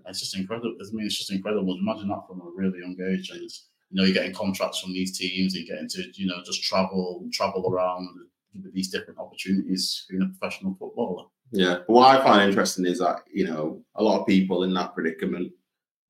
[0.07, 0.75] It's just incredible.
[0.79, 1.77] I mean, it's just incredible.
[1.77, 3.49] Imagine that from a really young age, and you
[3.91, 7.69] know, you're getting contracts from these teams, you're getting to you know just travel, travel
[7.69, 8.07] around
[8.53, 11.25] with these different opportunities being a professional footballer.
[11.51, 11.79] Yeah.
[11.87, 15.51] What I find interesting is that, you know, a lot of people in that predicament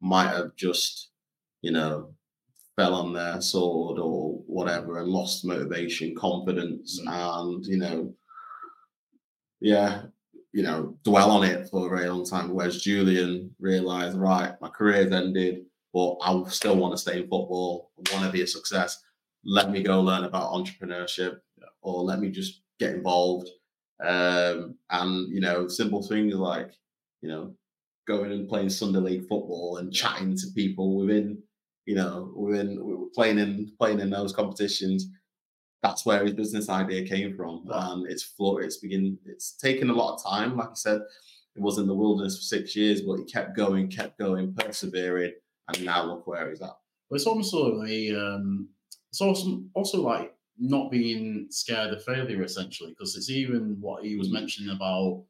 [0.01, 1.09] might have just,
[1.61, 2.13] you know,
[2.75, 7.07] fell on their sword or whatever and lost motivation, confidence, mm.
[7.07, 8.13] and, you know,
[9.59, 10.03] yeah,
[10.51, 12.53] you know, dwell on it for a very long time.
[12.53, 17.91] Whereas Julian realized, right, my career's ended, but I still want to stay in football,
[17.97, 19.03] I want to be a success.
[19.45, 21.39] Let me go learn about entrepreneurship
[21.81, 23.49] or let me just get involved.
[24.03, 26.71] Um, and you know, simple things like
[27.23, 27.55] you know,
[28.05, 31.41] going and playing Sunday league football and chatting to people within,
[31.85, 35.07] you know, within playing in playing in those competitions.
[35.81, 38.61] That's where his business idea came from, and it's floor.
[38.61, 39.17] It's begin.
[39.25, 40.55] It's taken a lot of time.
[40.55, 41.01] Like I said,
[41.55, 45.33] it was in the wilderness for six years, but he kept going, kept going, persevering,
[45.67, 46.77] and now look where he's at.
[47.09, 48.15] But it's also a.
[48.15, 48.69] Um,
[49.09, 54.15] it's also also like not being scared of failure essentially because it's even what he
[54.15, 55.23] was mentioning about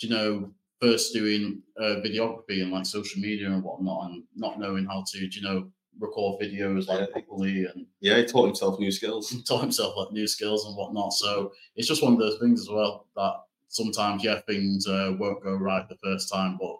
[0.00, 0.50] you know
[0.80, 5.18] first doing uh, videography and like social media and whatnot and not knowing how to
[5.18, 7.06] you know record videos like yeah.
[7.12, 11.12] properly and yeah he taught himself new skills taught himself like new skills and whatnot
[11.12, 13.34] so it's just one of those things as well that
[13.68, 16.76] sometimes yeah things uh, won't go right the first time but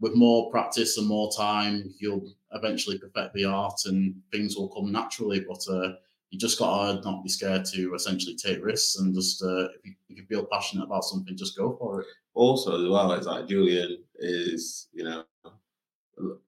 [0.00, 4.90] with more practice and more time you'll eventually perfect the art and things will come
[4.90, 5.92] naturally but uh,
[6.30, 9.84] you just got to not be scared to essentially take risks and just uh, if,
[9.84, 12.06] you, if you feel passionate about something, just go for it.
[12.34, 15.24] Also, as well, it's like Julian is, you know,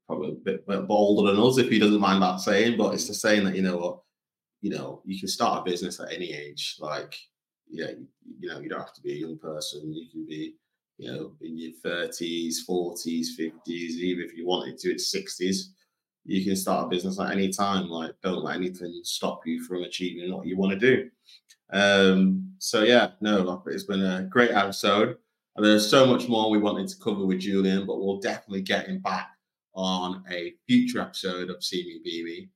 [0.09, 3.07] probably a bit, bit bolder than us if he doesn't mind that saying, but it's
[3.07, 3.99] the saying that you know what,
[4.63, 6.77] you know, you can start a business at any age.
[6.81, 7.15] Like,
[7.71, 8.07] yeah, you,
[8.41, 9.93] you know, you don't have to be a young person.
[9.93, 10.55] You can be,
[10.97, 15.75] you know, in your thirties, forties, fifties, even if you wanted to, it's sixties
[16.29, 17.89] you can start a business at any time.
[17.89, 21.11] Like, don't let anything stop you from achieving what you want to do.
[21.73, 25.17] Um, so yeah, no, it's been a great episode.
[25.57, 28.87] And there's so much more we wanted to cover with Julian, but we'll definitely get
[28.87, 29.31] him back
[29.79, 32.49] on a future episode of See Me Be Me.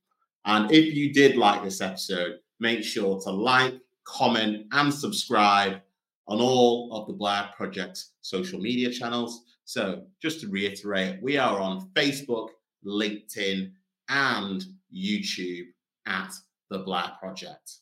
[0.45, 5.79] And if you did like this episode, make sure to like, comment, and subscribe
[6.27, 9.45] on all of the Blair Project's social media channels.
[9.63, 12.49] So, just to reiterate, we are on Facebook,
[12.85, 13.71] LinkedIn,
[14.09, 15.67] and YouTube
[16.05, 16.33] at
[16.69, 17.77] The Blair Project.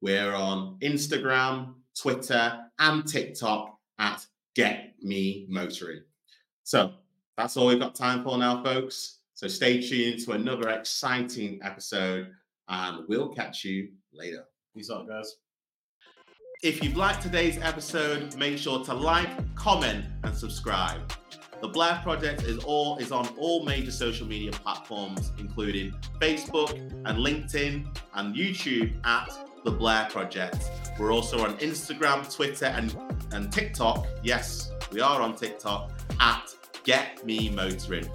[0.00, 4.26] We're on Instagram, Twitter, and TikTok at
[4.56, 6.02] Get Me Motoring.
[6.64, 6.92] So
[7.40, 9.20] that's all we've got time for now, folks.
[9.32, 12.28] So stay tuned to another exciting episode,
[12.68, 14.44] and we'll catch you later.
[14.76, 15.36] Peace out, guys.
[16.62, 21.00] If you've liked today's episode, make sure to like, comment, and subscribe.
[21.62, 26.72] The Blair Project is all is on all major social media platforms, including Facebook
[27.06, 29.30] and LinkedIn and YouTube at
[29.64, 30.70] The Blair Project.
[30.98, 32.94] We're also on Instagram, Twitter, and,
[33.32, 34.06] and TikTok.
[34.22, 36.54] Yes, we are on TikTok at
[36.84, 38.08] Get Me Motoring.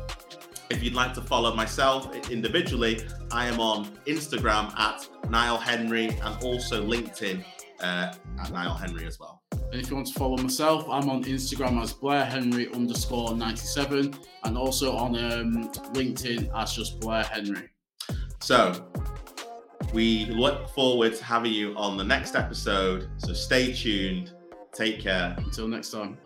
[0.70, 6.43] If you'd like to follow myself individually, I am on Instagram at Nile Henry and
[6.43, 7.43] also LinkedIn
[7.82, 9.43] uh, at Nile Henry as well.
[9.72, 14.16] And if you want to follow myself, I'm on Instagram as Blair Henry underscore 97
[14.43, 17.70] and also on um, LinkedIn as just Blair Henry.
[18.41, 18.88] So
[19.93, 23.09] we look forward to having you on the next episode.
[23.18, 24.34] So stay tuned.
[24.74, 25.36] Take care.
[25.38, 26.18] Until next time.